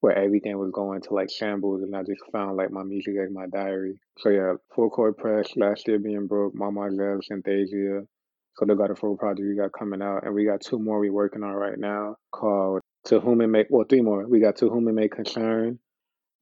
where 0.00 0.18
everything 0.18 0.58
was 0.58 0.72
going 0.74 1.00
to 1.02 1.14
like 1.14 1.30
shambles, 1.30 1.82
and 1.82 1.94
I 1.94 2.02
just 2.02 2.20
found 2.32 2.56
like 2.56 2.72
my 2.72 2.82
music 2.82 3.14
as 3.22 3.30
my 3.32 3.46
diary. 3.46 3.94
So 4.18 4.30
yeah, 4.30 4.54
full 4.74 4.90
court 4.90 5.16
press. 5.16 5.48
Last 5.56 5.86
year 5.86 6.00
being 6.00 6.26
broke, 6.26 6.54
Mademoiselle, 6.54 7.20
Synthesia. 7.30 8.04
So 8.56 8.66
they 8.66 8.74
got 8.74 8.90
a 8.90 8.96
full 8.96 9.16
project 9.16 9.46
we 9.48 9.56
got 9.56 9.72
coming 9.72 10.02
out, 10.02 10.24
and 10.24 10.34
we 10.34 10.44
got 10.44 10.60
two 10.60 10.78
more 10.78 10.98
we 10.98 11.10
working 11.10 11.44
on 11.44 11.52
right 11.52 11.78
now 11.78 12.16
called 12.32 12.80
To 13.06 13.20
Whom 13.20 13.40
It 13.40 13.46
May. 13.46 13.64
Well, 13.70 13.86
three 13.88 14.02
more. 14.02 14.26
We 14.28 14.40
got 14.40 14.56
To 14.56 14.68
Whom 14.68 14.88
It 14.88 14.92
May 14.92 15.08
Concern. 15.08 15.78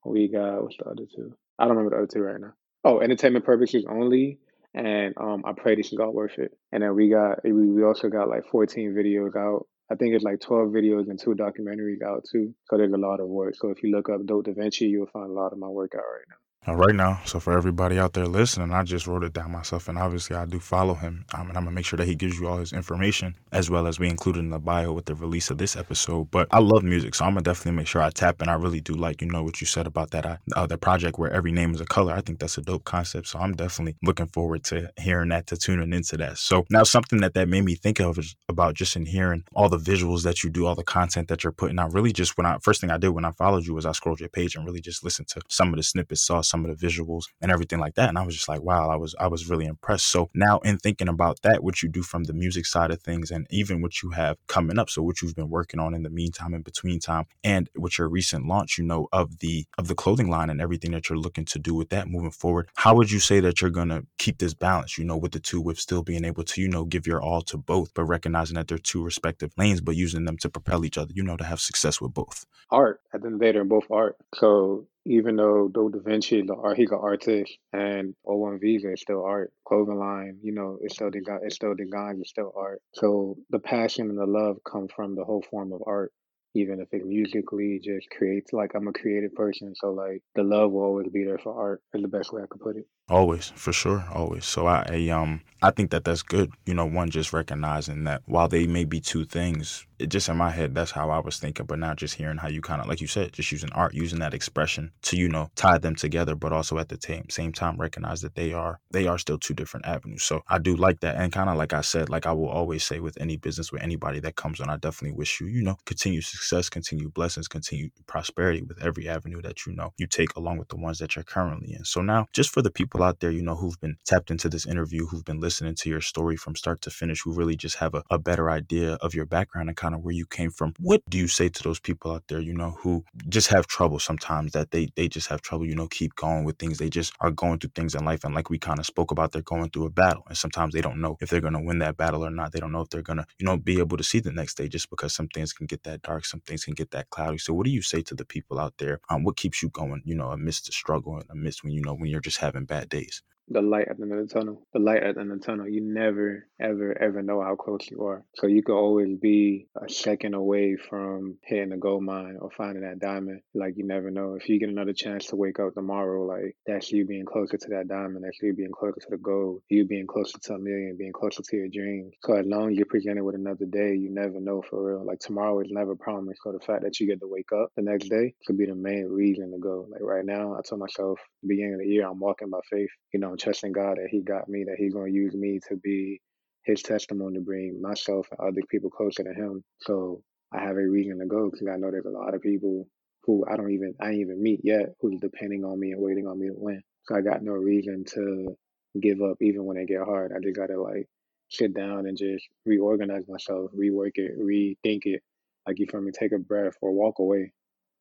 We 0.07 0.29
got 0.29 0.63
what's 0.63 0.79
the 0.79 0.87
other 0.87 1.05
two? 1.15 1.35
I 1.59 1.67
don't 1.67 1.77
remember 1.77 1.97
the 1.97 2.03
other 2.03 2.13
two 2.13 2.23
right 2.23 2.41
now. 2.41 2.55
Oh, 2.83 3.01
entertainment 3.01 3.45
purposes 3.45 3.85
only. 3.89 4.39
And 4.75 5.15
um, 5.19 5.43
I 5.45 5.53
pray 5.53 5.75
this 5.75 5.93
is 5.93 5.99
all 5.99 6.13
worth 6.13 6.39
it. 6.39 6.53
And 6.73 6.83
then 6.83 6.95
we 6.95 7.11
got 7.11 7.43
we, 7.45 7.53
we 7.53 7.83
also 7.83 8.09
got 8.09 8.29
like 8.29 8.47
14 8.51 8.95
videos 8.95 9.37
out. 9.37 9.67
I 9.91 9.97
think 9.97 10.15
it's 10.15 10.25
like 10.25 10.41
12 10.41 10.69
videos 10.69 11.09
and 11.09 11.19
two 11.19 11.35
documentaries 11.35 12.03
out 12.07 12.25
too. 12.31 12.55
So 12.69 12.77
there's 12.77 12.93
a 12.93 12.97
lot 12.97 13.19
of 13.21 13.27
work. 13.27 13.57
So 13.57 13.71
if 13.71 13.83
you 13.83 13.91
look 13.91 14.09
up 14.09 14.25
Dope 14.25 14.45
Da 14.45 14.53
Vinci, 14.53 14.87
you'll 14.87 15.07
find 15.07 15.31
a 15.31 15.33
lot 15.33 15.53
of 15.53 15.59
my 15.59 15.67
work 15.67 15.93
out 15.97 15.99
right 15.99 16.27
now 16.29 16.37
right 16.67 16.95
now. 16.95 17.21
So 17.25 17.41
for 17.41 17.57
everybody 17.57 17.99
out 17.99 18.13
there 18.13 18.27
listening, 18.27 18.73
I 18.73 18.83
just 18.83 19.07
wrote 19.07 19.25
it 19.25 19.33
down 19.33 19.51
myself, 19.53 19.89
and 19.89 19.99
obviously 19.99 20.37
I 20.37 20.45
do 20.45 20.61
follow 20.61 20.95
him, 20.95 21.25
um, 21.35 21.49
and 21.49 21.57
I'm 21.57 21.65
gonna 21.65 21.75
make 21.75 21.87
sure 21.87 21.97
that 21.97 22.07
he 22.07 22.15
gives 22.15 22.39
you 22.39 22.49
all 22.49 22.59
his 22.59 22.73
information 22.73 23.35
as 23.53 23.71
well 23.71 23.87
as 23.87 23.99
we 23.99 24.09
included 24.09 24.41
in 24.41 24.51
the 24.51 24.59
bio 24.59 24.93
with 24.93 25.07
the 25.07 25.15
release 25.15 25.51
of 25.51 25.59
this 25.59 25.77
episode. 25.77 26.31
But 26.31 26.49
I 26.51 26.59
love 26.59 26.83
music, 26.83 27.15
so 27.15 27.25
I'm 27.25 27.33
gonna 27.33 27.43
definitely 27.43 27.73
make 27.73 27.87
sure 27.87 28.03
I 28.03 28.11
tap, 28.11 28.41
and 28.41 28.51
I 28.51 28.55
really 28.55 28.81
do 28.81 28.95
like 28.95 29.23
you 29.23 29.29
know 29.29 29.43
what 29.43 29.61
you 29.61 29.67
said 29.67 29.87
about 29.87 30.11
that 30.11 30.41
uh, 30.55 30.67
the 30.67 30.77
project 30.77 31.19
where 31.19 31.31
every 31.31 31.53
name 31.53 31.75
is 31.75 31.81
a 31.81 31.87
color. 31.87 32.13
I 32.13 32.21
think 32.21 32.39
that's 32.39 32.59
a 32.59 32.63
dope 32.63 32.85
concept, 32.85 33.29
so 33.29 33.39
I'm 33.39 33.55
definitely 33.55 33.97
looking 34.03 34.27
forward 34.27 34.65
to 34.65 34.91
hearing 34.99 35.31
that, 35.31 35.47
to 35.49 35.57
tuning 35.57 35.93
into 35.93 36.17
that. 36.19 36.39
So 36.39 36.67
now 36.71 36.83
something 36.83 37.21
that 37.21 37.35
that 37.35 37.49
made 37.49 37.65
me 37.65 37.75
think 37.75 38.01
of 38.01 38.19
is 38.19 38.37
about 38.49 38.75
just 38.75 38.97
in 38.97 39.07
hearing 39.07 39.45
all 39.55 39.69
the 39.69 39.79
visuals 39.79 40.25
that 40.25 40.45
you 40.45 40.51
do, 40.51 40.67
all 40.67 40.75
the 40.75 40.85
content 40.85 41.29
that 41.29 41.43
you're 41.43 41.53
putting 41.53 41.79
out. 41.79 41.95
Really, 41.95 42.13
just 42.13 42.37
when 42.37 42.47
I 42.47 42.59
first 42.63 42.81
thing 42.81 42.91
I 42.91 42.99
did 42.99 43.11
when 43.11 43.25
I 43.25 43.33
followed 43.33 43.67
you 43.67 43.75
was 43.75 43.87
I 43.87 43.93
scrolled 43.93 44.21
your 44.21 44.29
page 44.29 44.57
and 44.57 44.67
really 44.67 44.81
just 44.81 45.03
listened 45.03 45.29
to 45.29 45.41
some 45.49 45.71
of 45.71 45.77
the 45.77 45.83
snippets, 45.83 46.23
saw 46.23 46.43
some 46.51 46.65
of 46.65 46.79
the 46.79 46.87
visuals 46.87 47.25
and 47.41 47.51
everything 47.51 47.79
like 47.79 47.95
that. 47.95 48.09
And 48.09 48.19
I 48.19 48.25
was 48.25 48.35
just 48.35 48.49
like, 48.49 48.63
wow, 48.63 48.91
I 48.91 48.97
was 48.97 49.15
I 49.19 49.29
was 49.29 49.49
really 49.49 49.67
impressed. 49.67 50.07
So 50.11 50.31
now 50.35 50.59
in 50.59 50.79
thinking 50.79 51.09
about 51.09 51.43
that, 51.43 51.63
what 51.63 51.83
you 51.83 51.89
do 51.89 52.03
from 52.03 52.25
the 52.25 52.33
music 52.33 52.67
side 52.67 52.91
of 52.91 53.01
things 53.01 53.31
and 53.31 53.47
even 53.51 53.81
what 53.81 54.03
you 54.03 54.11
have 54.11 54.37
coming 54.47 54.79
up, 54.79 54.91
so 54.91 55.03
what 55.03 55.23
you've 55.23 55.37
been 55.37 55.49
working 55.51 55.81
on 55.81 55.95
in 55.95 56.03
the 56.03 56.11
meantime, 56.11 56.55
in 56.55 56.63
between 56.63 57.01
time, 57.01 57.27
and 57.45 57.69
with 57.77 57.99
your 57.99 58.09
recent 58.09 58.47
launch, 58.47 58.77
you 58.79 58.85
know, 58.85 59.09
of 59.13 59.39
the 59.39 59.65
of 59.79 59.89
the 59.89 59.95
clothing 59.95 60.29
line 60.29 60.51
and 60.51 60.61
everything 60.61 60.91
that 60.93 61.09
you're 61.09 61.19
looking 61.19 61.45
to 61.47 61.59
do 61.59 61.75
with 61.75 61.91
that 61.91 62.09
moving 62.09 62.31
forward, 62.31 62.69
how 62.77 62.95
would 62.95 63.11
you 63.11 63.21
say 63.21 63.41
that 63.41 63.61
you're 63.61 63.71
gonna 63.71 64.03
keep 64.19 64.39
this 64.39 64.55
balance, 64.55 64.99
you 64.99 65.05
know, 65.05 65.17
with 65.17 65.33
the 65.33 65.41
two, 65.41 65.61
with 65.61 65.79
still 65.79 66.03
being 66.03 66.25
able 66.25 66.45
to, 66.45 66.61
you 66.61 66.69
know, 66.69 66.85
give 66.85 67.07
your 67.07 67.23
all 67.23 67.43
to 67.43 67.57
both, 67.57 67.95
but 67.95 68.05
recognizing 68.05 68.57
that 68.57 68.69
they're 68.69 68.79
two 68.79 69.03
respective 69.03 69.53
lanes, 69.57 69.81
but 69.81 69.97
using 69.97 70.25
them 70.25 70.37
to 70.39 70.49
propel 70.49 70.85
each 70.85 70.99
other, 70.99 71.13
you 71.15 71.23
know, 71.23 71.37
to 71.37 71.45
have 71.45 71.61
success 71.61 72.01
with 72.01 72.13
both? 72.13 72.47
Art. 72.71 73.01
The 73.13 73.31
day, 73.39 73.53
they're 73.53 73.63
in 73.63 73.69
both 73.69 73.91
art. 73.91 74.17
So 74.35 74.87
even 75.05 75.37
though 75.37 75.69
Dope 75.69 75.93
Da 75.93 75.99
Vinci, 76.01 76.43
the 76.43 76.55
an 76.55 76.89
artist, 76.93 77.59
and 77.73 78.15
O1 78.27 78.61
Visa 78.61 78.93
is 78.93 79.01
still 79.01 79.25
art. 79.25 79.53
Clothing 79.67 79.99
line, 79.99 80.39
you 80.43 80.53
know, 80.53 80.79
it's 80.83 80.95
still 80.95 81.11
design, 81.11 81.41
it's 81.43 81.57
still 81.57 81.75
design, 81.75 82.19
it's 82.21 82.31
still 82.31 82.53
art. 82.57 82.83
So 82.95 83.37
the 83.51 83.59
passion 83.59 84.11
and 84.11 84.19
the 84.19 84.27
love 84.27 84.59
come 84.71 84.89
from 84.89 85.15
the 85.15 85.25
whole 85.25 85.43
form 85.51 85.73
of 85.73 85.83
art, 85.87 86.13
even 86.55 86.81
if 86.81 86.93
it 86.93 87.07
musically 87.07 87.81
just 87.83 88.11
creates. 88.11 88.53
Like 88.53 88.73
I'm 88.75 88.89
a 88.89 88.93
creative 88.93 89.35
person, 89.35 89.75
so 89.75 89.91
like 89.91 90.23
the 90.35 90.43
love 90.43 90.73
will 90.73 90.83
always 90.83 91.09
be 91.09 91.25
there 91.25 91.39
for 91.39 91.59
art. 91.59 91.83
Is 91.95 92.03
the 92.03 92.09
best 92.09 92.33
way 92.33 92.43
I 92.43 92.47
could 92.47 92.61
put 92.61 92.77
it. 92.77 92.87
Always, 93.09 93.53
for 93.57 93.73
sure, 93.73 94.05
always. 94.13 94.45
So 94.45 94.67
I, 94.67 94.87
I 94.89 95.09
um 95.09 95.41
I 95.63 95.71
think 95.71 95.91
that 95.93 96.05
that's 96.05 96.23
good. 96.23 96.53
You 96.67 96.75
know, 96.75 96.87
one 96.87 97.11
just 97.11 97.33
recognizing 97.33 98.05
that 98.05 98.23
while 98.27 98.49
they 98.49 98.67
may 98.67 98.85
be 98.85 99.01
two 99.01 99.25
things, 99.25 99.87
it 100.01 100.09
just 100.09 100.29
in 100.29 100.37
my 100.37 100.51
head 100.51 100.75
that's 100.75 100.91
how 100.91 101.11
I 101.11 101.19
was 101.19 101.39
thinking. 101.39 101.67
But 101.67 101.79
now 101.79 101.95
just 101.95 102.15
hearing 102.15 102.39
how 102.39 102.49
you 102.49 102.61
kind 102.61 102.81
of 102.81 102.87
like 102.87 103.01
you 103.01 103.07
said, 103.07 103.33
just 103.33 103.53
using 103.53 103.73
art, 103.73 103.95
using 103.95 104.21
that 104.21 104.35
expression 104.35 104.93
to 105.03 105.17
you 105.17 105.29
know 105.29 105.51
tie 105.57 105.79
them 105.79 105.95
together, 105.95 106.35
but 106.35 106.53
also 106.53 106.79
at 106.79 106.89
the 106.89 106.99
same 107.01 107.29
same 107.29 107.53
time 107.53 107.77
recognize 107.79 108.21
that 108.23 108.35
they 108.35 108.53
are 108.53 108.81
they 108.91 109.07
are 109.07 109.19
still 109.19 109.39
two 109.39 109.55
different 109.55 109.87
avenues. 109.87 110.25
So 110.25 110.43
I 110.49 110.59
do 110.59 110.77
like 110.77 111.01
that, 111.01 111.17
and 111.17 111.33
kind 111.33 111.51
of 111.51 111.57
like 111.57 111.73
I 111.73 111.81
said, 111.83 112.09
like 112.09 112.27
I 112.27 112.33
will 112.33 112.49
always 112.49 112.85
say 112.85 113.01
with 113.01 113.21
any 113.21 113.37
business 113.37 113.73
with 113.73 113.83
anybody 113.83 114.21
that 114.21 114.37
comes 114.37 114.61
on, 114.61 114.71
I 114.71 114.77
definitely 114.77 115.17
wish 115.17 115.41
you 115.41 115.47
you 115.47 115.63
know 115.63 115.77
continue 115.87 116.21
success, 116.21 116.69
continue 116.69 117.11
blessings, 117.11 117.49
continue 117.49 117.91
prosperity 118.07 118.63
with 118.63 118.83
every 118.83 119.09
avenue 119.09 119.43
that 119.43 119.67
you 119.67 119.75
know 119.75 119.93
you 119.99 120.07
take 120.07 120.35
along 120.37 120.59
with 120.59 120.69
the 120.69 120.77
ones 120.77 120.99
that 120.99 121.17
you're 121.17 121.25
currently 121.25 121.75
in. 121.75 121.85
So 121.85 122.01
now 122.01 122.27
just 122.33 122.51
for 122.51 122.63
the 122.63 122.71
people 122.71 123.03
out 123.03 123.21
there, 123.21 123.31
you 123.31 123.43
know, 123.43 123.57
who've 123.57 123.81
been 123.81 123.97
tapped 124.07 124.31
into 124.31 124.49
this 124.49 124.67
interview, 124.67 125.07
who've 125.07 125.25
been 125.25 125.41
listening 125.41 125.75
to 125.77 125.91
your 125.91 126.01
story 126.01 126.37
from 126.37 126.57
start 126.57 126.81
to 126.83 126.91
finish, 126.91 127.23
who 127.23 127.33
really 127.33 127.57
just 127.57 127.77
have 127.77 127.95
a, 127.95 128.03
a 128.11 128.19
better 128.19 128.51
idea 128.51 128.95
of 128.95 129.15
your 129.15 129.27
background 129.27 129.69
and 129.69 129.77
kind 129.77 129.90
of 129.95 130.03
where 130.03 130.15
you 130.15 130.27
came 130.27 130.51
from. 130.51 130.75
What 130.79 131.03
do 131.09 131.19
you 131.19 131.29
say 131.29 131.49
to 131.49 131.63
those 131.63 131.81
people 131.81 132.13
out 132.13 132.25
there, 132.29 132.41
you 132.41 132.55
know, 132.55 132.77
who 132.81 133.05
just 133.29 133.49
have 133.49 133.67
trouble 133.67 133.99
sometimes 133.99 134.53
that 134.53 134.71
they 134.71 134.89
they 134.97 135.09
just 135.09 135.29
have 135.29 135.43
trouble, 135.43 135.67
you 135.67 135.75
know, 135.75 135.89
keep 135.89 136.15
going 136.17 136.45
with 136.45 136.59
things. 136.59 136.79
They 136.79 136.91
just 136.91 137.13
are 137.21 137.31
going 137.31 137.59
through 137.59 137.71
things 137.75 137.95
in 137.95 138.05
life. 138.05 138.25
And 138.25 138.35
like 138.35 138.51
we 138.51 138.59
kind 138.59 138.79
of 138.79 138.87
spoke 138.87 139.11
about, 139.11 139.33
they're 139.33 139.43
going 139.43 139.71
through 139.71 139.87
a 139.87 139.91
battle. 139.91 140.25
And 140.29 140.37
sometimes 140.37 140.75
they 140.75 140.81
don't 140.81 141.01
know 141.01 141.17
if 141.21 141.31
they're 141.31 141.41
gonna 141.41 141.63
win 141.63 141.79
that 141.81 141.97
battle 141.97 142.25
or 142.25 142.31
not. 142.31 142.53
They 142.53 142.61
don't 142.61 142.73
know 142.73 142.83
if 142.83 142.89
they're 142.91 143.03
gonna, 143.03 143.27
you 143.39 143.47
know, 143.47 143.57
be 143.57 143.79
able 143.79 143.97
to 143.97 144.05
see 144.05 144.21
the 144.21 144.33
next 144.33 144.57
day 144.57 144.69
just 144.69 144.91
because 144.91 145.15
some 145.15 145.29
things 145.29 145.53
can 145.53 145.67
get 145.67 145.83
that 145.85 146.03
dark, 146.03 146.25
some 146.25 146.41
things 146.41 146.65
can 146.65 146.75
get 146.75 146.91
that 146.93 147.11
cloudy. 147.11 147.39
So 147.39 147.55
what 147.55 147.65
do 147.67 147.71
you 147.73 147.83
say 147.83 148.03
to 148.03 148.15
the 148.15 148.25
people 148.25 148.59
out 148.59 148.75
there? 148.79 149.01
Um, 149.09 149.25
what 149.25 149.37
keeps 149.37 149.63
you 149.63 149.69
going, 149.71 150.03
you 150.05 150.15
know, 150.15 150.31
amidst 150.31 150.67
the 150.67 150.73
struggle 150.73 151.17
and 151.17 151.25
amidst 151.31 151.63
when 151.65 151.73
you 151.73 151.83
know 151.83 151.95
when 151.95 152.11
you're 152.11 152.21
just 152.21 152.39
having 152.39 152.65
bad 152.65 152.89
days? 152.89 153.23
The 153.51 153.61
light 153.61 153.89
at 153.89 153.97
the 153.97 154.05
end 154.05 154.13
of 154.13 154.29
the 154.29 154.33
tunnel. 154.33 154.63
The 154.73 154.79
light 154.79 155.03
at 155.03 155.17
the 155.17 155.21
end 155.21 155.33
of 155.33 155.41
the 155.41 155.47
tunnel. 155.47 155.69
You 155.69 155.81
never, 155.83 156.47
ever, 156.61 156.97
ever 157.01 157.23
know 157.23 157.43
how 157.43 157.57
close 157.57 157.91
you 157.91 158.05
are. 158.05 158.25
So 158.37 158.47
you 158.47 158.63
could 158.63 158.77
always 158.77 159.19
be 159.19 159.67
a 159.77 159.89
second 159.89 160.35
away 160.35 160.77
from 160.77 161.37
hitting 161.43 161.73
a 161.73 161.77
gold 161.77 162.05
mine 162.05 162.39
or 162.41 162.51
finding 162.51 162.83
that 162.83 163.01
diamond. 163.01 163.43
Like 163.55 163.75
you 163.77 163.87
never 163.87 164.11
know. 164.11 164.35
If 164.35 164.49
you 164.49 164.59
get 164.59 164.69
another 164.69 164.93
chance 164.93 165.27
to 165.27 165.37
wake 165.37 165.59
up 165.59 165.75
tomorrow, 165.75 166.25
like 166.25 166.57
that's 166.67 166.91
you 166.93 167.05
being 167.07 167.25
closer 167.25 167.57
to 167.57 167.69
that 167.71 167.89
diamond. 167.89 168.25
That's 168.25 168.39
you 168.41 168.55
being 168.55 168.73
closer 168.73 169.01
to 169.01 169.07
the 169.11 169.17
gold. 169.19 169.63
You 169.69 169.85
being 169.87 170.07
closer 170.07 170.39
to 170.39 170.55
a 170.55 170.59
million, 170.59 170.97
being 170.97 171.13
closer 171.13 171.43
to 171.43 171.57
your 171.57 171.69
dreams. 171.69 172.15
So 172.25 172.35
as 172.35 172.47
long 172.47 172.71
as 172.71 172.77
you're 172.77 172.87
presented 172.87 173.25
with 173.25 173.35
another 173.35 173.67
day, 173.67 173.95
you 173.97 174.11
never 174.11 174.41
know 174.41 174.63
for 174.63 174.83
real. 174.83 175.05
Like 175.05 175.19
tomorrow 175.19 175.61
is 175.61 175.71
never 175.71 175.97
promised. 175.97 176.41
So 176.45 176.53
the 176.53 176.65
fact 176.65 176.85
that 176.85 177.01
you 177.01 177.07
get 177.07 177.21
to 177.21 177.29
wake 177.29 177.53
up 177.53 177.71
the 177.77 177.83
next 177.83 178.09
day 178.09 178.35
could 178.47 178.59
be 178.59 178.67
the 178.67 178.75
main 178.75 179.09
reason 179.11 179.51
to 179.51 179.59
go. 179.59 179.87
Like 179.91 180.03
right 180.03 180.25
now, 180.25 180.55
I 180.55 180.61
told 180.63 180.81
myself 180.81 181.19
beginning 181.47 181.75
of 181.75 181.81
the 181.81 181.87
year, 181.87 182.07
I'm 182.07 182.21
walking 182.21 182.51
by 182.51 182.61
faith. 182.71 182.91
You 183.13 183.21
know, 183.21 183.35
trusting 183.41 183.73
God 183.73 183.99
that 183.99 184.09
He 184.11 184.21
got 184.21 184.49
me, 184.49 184.65
that 184.65 184.77
He's 184.79 184.95
going 184.95 185.13
to 185.13 185.19
use 185.19 185.35
me 185.35 185.61
to 185.69 185.77
be 185.77 186.21
His 186.65 186.83
testimony 186.83 187.37
to 187.37 187.41
bring 187.41 187.81
myself 187.81 188.29
and 188.31 188.41
other 188.41 188.63
people 188.71 188.91
closer 188.91 189.25
to 189.25 189.35
Him. 189.35 189.65
So 189.81 190.23
I 190.53 190.61
have 190.63 190.77
a 190.77 190.89
reason 190.89 191.19
to 191.21 191.27
go 191.27 191.51
because 191.51 191.69
I 191.69 191.77
know 191.77 191.91
there's 191.91 192.07
a 192.07 192.11
lot 192.11 192.35
of 192.35 192.43
people 192.43 192.87
who 193.25 193.45
I 193.51 193.57
don't 193.57 193.73
even 193.73 193.95
I 194.01 194.15
even 194.15 194.43
meet 194.43 194.61
yet 194.65 194.95
who's 195.01 195.21
depending 195.21 195.65
on 195.65 195.79
me 195.79 195.93
and 195.93 196.01
waiting 196.03 196.27
on 196.27 196.39
me 196.41 196.49
to 196.49 196.55
win. 196.57 196.83
So 197.05 197.17
I 197.17 197.21
got 197.21 197.43
no 197.43 197.53
reason 197.53 198.05
to 198.15 198.57
give 199.01 199.23
up 199.23 199.37
even 199.41 199.65
when 199.65 199.77
it 199.77 199.89
get 199.89 200.03
hard. 200.03 200.33
I 200.33 200.41
just 200.43 200.57
gotta 200.57 200.81
like 200.81 201.09
sit 201.51 201.75
down 201.75 202.07
and 202.07 202.17
just 202.17 202.47
reorganize 202.65 203.25
myself, 203.29 203.71
rework 203.77 204.13
it, 204.17 204.39
rethink 204.39 205.03
it. 205.07 205.23
Like 205.67 205.79
you 205.79 205.87
feel 205.87 206.01
me, 206.01 206.13
take 206.13 206.33
a 206.33 206.39
breath 206.39 206.75
or 206.81 206.93
walk 206.93 207.19
away. 207.19 207.53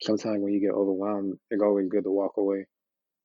Sometimes 0.02 0.42
when 0.42 0.54
you 0.54 0.62
get 0.62 0.72
overwhelmed, 0.72 1.38
it's 1.52 1.62
always 1.62 1.90
good 1.90 2.06
to 2.06 2.12
walk 2.12 2.38
away 2.38 2.66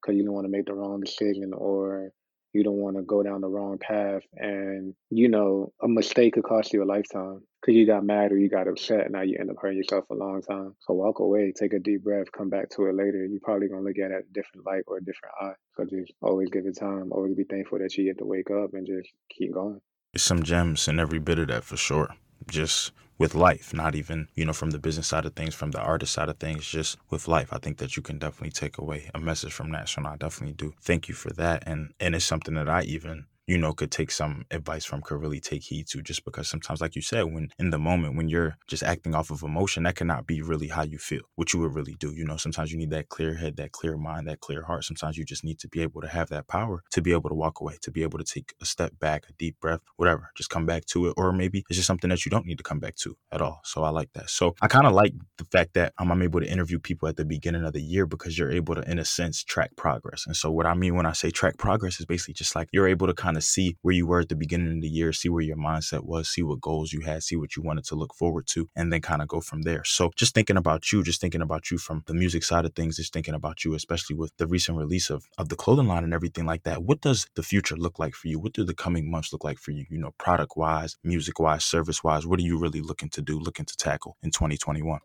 because 0.04 0.16
you 0.16 0.25
don't 0.25 0.34
want 0.34 0.44
to 0.44 0.50
make 0.50 0.66
the 0.66 0.75
wrong 0.75 1.00
decision 1.00 1.52
or 1.54 2.11
you 2.52 2.62
don't 2.62 2.76
want 2.76 2.96
to 2.96 3.02
go 3.02 3.23
down 3.23 3.40
the 3.40 3.49
wrong 3.49 3.78
path 3.78 4.23
and 4.37 4.94
you 5.11 5.28
know 5.28 5.73
a 5.82 5.88
mistake 5.88 6.34
could 6.34 6.44
cost 6.44 6.73
you 6.73 6.82
a 6.82 6.84
lifetime. 6.84 7.42
Because 7.61 7.76
you 7.76 7.87
got 7.87 8.04
mad 8.04 8.30
or 8.30 8.37
you 8.37 8.50
got 8.50 8.68
upset 8.68 9.11
now 9.11 9.23
you 9.23 9.38
end 9.40 9.50
up 9.50 9.56
hurting 9.58 9.78
yourself 9.78 10.04
a 10.11 10.14
long 10.14 10.42
time. 10.42 10.75
So 10.80 10.92
walk 10.92 11.18
away 11.20 11.52
take 11.56 11.73
a 11.73 11.78
deep 11.78 12.04
breath 12.04 12.30
come 12.30 12.50
back 12.50 12.68
to 12.70 12.87
it 12.87 12.94
later. 12.94 13.25
You're 13.25 13.40
probably 13.42 13.68
going 13.68 13.82
to 13.82 13.88
look 13.88 13.99
at 13.99 14.14
it 14.14 14.26
a 14.28 14.32
different 14.32 14.66
light 14.66 14.84
or 14.87 14.99
a 14.99 15.04
different 15.04 15.34
eye. 15.40 15.54
So 15.76 15.84
just 15.84 16.12
always 16.20 16.50
give 16.50 16.66
it 16.66 16.78
time 16.78 17.11
always 17.11 17.34
be 17.34 17.44
thankful 17.44 17.78
that 17.78 17.96
you 17.96 18.04
get 18.04 18.18
to 18.18 18.26
wake 18.26 18.50
up 18.50 18.75
and 18.75 18.87
just 18.87 19.08
keep 19.30 19.52
going. 19.52 19.80
There's 20.12 20.23
some 20.23 20.42
gems 20.42 20.87
in 20.87 21.00
every 21.00 21.18
bit 21.18 21.38
of 21.38 21.49
that 21.49 21.64
for 21.64 21.76
sure 21.76 22.14
just 22.47 22.93
with 23.19 23.35
life, 23.35 23.73
not 23.73 23.95
even, 23.95 24.29
you 24.35 24.45
know, 24.45 24.53
from 24.53 24.71
the 24.71 24.79
business 24.79 25.07
side 25.07 25.25
of 25.25 25.35
things, 25.35 25.55
from 25.55 25.71
the 25.71 25.81
artist 25.81 26.12
side 26.12 26.29
of 26.29 26.38
things, 26.38 26.67
just 26.67 26.99
with 27.11 27.29
life. 27.29 27.53
I 27.53 27.59
think 27.59 27.79
that 27.79 27.97
you 27.97 28.03
can 28.03 28.19
definitely 28.19 28.50
take 28.50 28.79
away 28.79 29.11
a 29.14 29.20
message 29.20 29.53
from 29.53 29.70
that. 29.73 29.88
So 29.88 30.03
I 30.05 30.16
definitely 30.16 30.55
do. 30.55 30.75
Thank 30.81 31.09
you 31.09 31.14
for 31.14 31.33
that. 31.35 31.62
And 31.66 31.92
and 32.01 32.14
it's 32.14 32.25
something 32.25 32.55
that 32.55 32.68
I 32.68 32.83
even 32.83 33.27
you 33.46 33.59
know, 33.59 33.72
could 33.72 33.90
take 33.90 34.11
some 34.11 34.44
advice 34.50 34.85
from, 34.85 35.02
could 35.02 35.20
really 35.20 35.40
take 35.40 35.62
heed 35.62 35.87
to, 35.88 36.02
just 36.02 36.24
because 36.24 36.48
sometimes, 36.48 36.80
like 36.80 36.96
you 36.96 37.02
said, 37.02 37.22
when 37.24 37.48
in 37.59 37.70
the 37.70 37.78
moment, 37.78 38.16
when 38.16 38.28
you're 38.28 38.57
just 38.66 38.83
acting 38.83 39.14
off 39.14 39.30
of 39.30 39.42
emotion, 39.42 39.83
that 39.83 39.96
cannot 39.96 40.26
be 40.26 40.42
really 40.42 40.68
how 40.68 40.83
you 40.83 40.98
feel, 40.98 41.22
what 41.35 41.52
you 41.52 41.61
would 41.61 41.74
really 41.74 41.94
do. 41.98 42.12
You 42.14 42.24
know, 42.24 42.37
sometimes 42.37 42.72
you 42.72 42.78
need 42.78 42.90
that 42.90 43.09
clear 43.09 43.35
head, 43.35 43.57
that 43.57 43.72
clear 43.72 43.96
mind, 43.96 44.28
that 44.28 44.40
clear 44.40 44.62
heart. 44.62 44.85
Sometimes 44.85 45.16
you 45.16 45.24
just 45.24 45.44
need 45.44 45.59
to 45.61 45.68
be 45.68 45.83
able 45.83 46.00
to 46.00 46.09
have 46.09 46.28
that 46.30 46.48
power 46.48 46.83
to 46.92 47.02
be 47.02 47.12
able 47.12 47.28
to 47.28 47.35
walk 47.35 47.61
away, 47.61 47.76
to 47.83 47.90
be 47.90 48.02
able 48.02 48.18
to 48.18 48.24
take 48.24 48.54
a 48.61 48.64
step 48.64 48.92
back, 48.98 49.24
a 49.28 49.33
deep 49.35 49.61
breath, 49.61 49.80
whatever, 49.96 50.30
just 50.37 50.50
come 50.50 50.66
back 50.66 50.85
to 50.87 51.09
it. 51.09 51.14
Or 51.16 51.33
maybe 51.33 51.64
it's 51.68 51.76
just 51.76 51.87
something 51.87 52.11
that 52.11 52.24
you 52.24 52.30
don't 52.30 52.46
need 52.46 52.59
to 52.59 52.64
come 52.64 52.80
back 52.80 52.96
to 52.96 53.16
at 53.30 53.42
all. 53.42 53.61
So 53.64 53.83
I 53.83 53.90
like 53.90 54.12
that. 54.14 54.30
So 54.30 54.54
I 54.62 54.68
kind 54.68 54.87
of 54.87 54.92
like 54.92 55.12
the 55.38 55.44
fact 55.44 55.74
that 55.74 55.92
um, 55.98 56.11
I'm 56.11 56.22
able 56.22 56.40
to 56.40 56.50
interview 56.50 56.78
people 56.78 57.09
at 57.09 57.16
the 57.16 57.24
beginning 57.24 57.64
of 57.64 57.72
the 57.72 57.83
year 57.83 58.07
because 58.07 58.38
you're 58.38 58.52
able 58.52 58.74
to, 58.74 58.90
in 58.90 58.98
a 58.98 59.04
sense, 59.04 59.44
track 59.44 59.70
progress. 59.76 60.24
And 60.26 60.37
so 60.37 60.50
what 60.50 60.66
I 60.66 60.74
mean 60.74 60.94
when 60.94 61.07
I 61.07 61.12
say 61.12 61.30
track 61.30 61.59
progress 61.59 62.00
is 62.00 62.07
basically 62.07 62.35
just 62.35 62.54
like 62.54 62.68
you're 62.72 62.88
able 62.88 63.07
to 63.07 63.14
kind 63.14 63.34
of 63.37 63.44
see 63.44 63.77
where 63.83 63.94
you 63.94 64.07
were 64.07 64.14
were 64.14 64.20
at 64.20 64.29
the 64.29 64.37
beginning 64.37 64.77
of 64.77 64.81
the 64.81 64.88
year, 64.88 65.12
see 65.12 65.29
where 65.29 65.42
your 65.42 65.57
mindset 65.57 66.05
was, 66.05 66.29
see 66.29 66.42
what 66.42 66.61
goals 66.61 66.92
you 66.92 67.01
had, 67.01 67.23
see 67.23 67.37
what 67.37 67.57
you 67.57 67.62
wanted 67.62 67.85
to 67.85 67.97
look 67.97 68.14
forward 68.14 68.47
to, 68.47 68.68
and 68.77 68.92
then 68.92 69.01
kind 69.01 69.20
of 69.20 69.29
go 69.29 69.40
from 69.40 69.62
there. 69.62 69.83
So 69.85 70.11
just 70.16 70.35
thinking 70.35 70.57
about 70.57 70.92
you, 70.92 71.03
just 71.03 71.20
thinking 71.20 71.42
about 71.42 71.70
you 71.70 71.79
from 71.79 72.03
the 72.07 72.14
music 72.14 72.44
side 72.44 72.64
of 72.64 72.75
things, 72.75 72.97
just 72.97 73.12
thinking 73.12 73.35
about 73.35 73.64
you, 73.64 73.75
especially 73.75 74.16
with 74.16 74.33
the 74.38 74.47
recent 74.47 74.79
release 74.79 75.11
of, 75.11 75.27
of 75.37 75.49
the 75.49 75.57
clothing 75.57 75.88
line 75.88 76.05
and 76.05 76.14
everything 76.14 76.47
like 76.47 76.62
that. 76.62 76.83
What 76.83 77.01
does 77.01 77.27
the 77.35 77.42
future 77.42 77.77
look 77.77 77.99
like 77.99 78.14
for 78.14 78.29
you? 78.29 78.38
What 78.38 78.53
do 78.53 78.64
the 78.64 78.75
coming 78.75 79.11
months 79.11 79.33
look 79.33 79.44
like 79.44 79.59
for 79.59 79.73
you? 79.73 79.85
You 79.90 79.99
know, 79.99 80.12
product 80.18 80.57
wise, 80.57 80.97
music 81.03 81.40
wise, 81.40 81.64
service 81.64 82.05
wise, 82.05 82.27
what 82.27 82.38
are 82.38 82.42
you 82.42 82.59
really 82.59 82.81
looking 82.81 83.11
to 83.11 83.23
do, 83.23 83.38
looking 83.38 83.66
to 83.66 83.77
tackle 83.77 84.16
in 84.23 84.31
2021? 84.31 85.01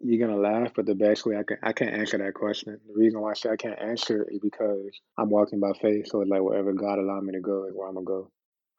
You're 0.00 0.26
gonna 0.26 0.40
laugh, 0.40 0.72
but 0.74 0.86
the 0.86 0.94
best 0.94 1.26
way 1.26 1.36
I 1.36 1.42
can 1.42 1.58
I 1.62 1.72
can't 1.72 1.94
answer 1.94 2.18
that 2.18 2.34
question. 2.34 2.78
The 2.86 2.94
reason 2.94 3.20
why 3.20 3.32
I 3.32 3.34
say 3.34 3.50
I 3.50 3.56
can't 3.56 3.80
answer 3.80 4.26
is 4.30 4.38
because 4.40 4.90
I'm 5.18 5.30
walking 5.30 5.60
by 5.60 5.72
faith. 5.80 6.06
So 6.08 6.20
it's 6.20 6.30
like 6.30 6.42
wherever 6.42 6.72
God 6.72 6.98
allow 6.98 7.20
me 7.20 7.32
to 7.32 7.40
go 7.40 7.64
is 7.66 7.72
where 7.74 7.88
I'm 7.88 7.94
gonna 7.94 8.04
go 8.04 8.30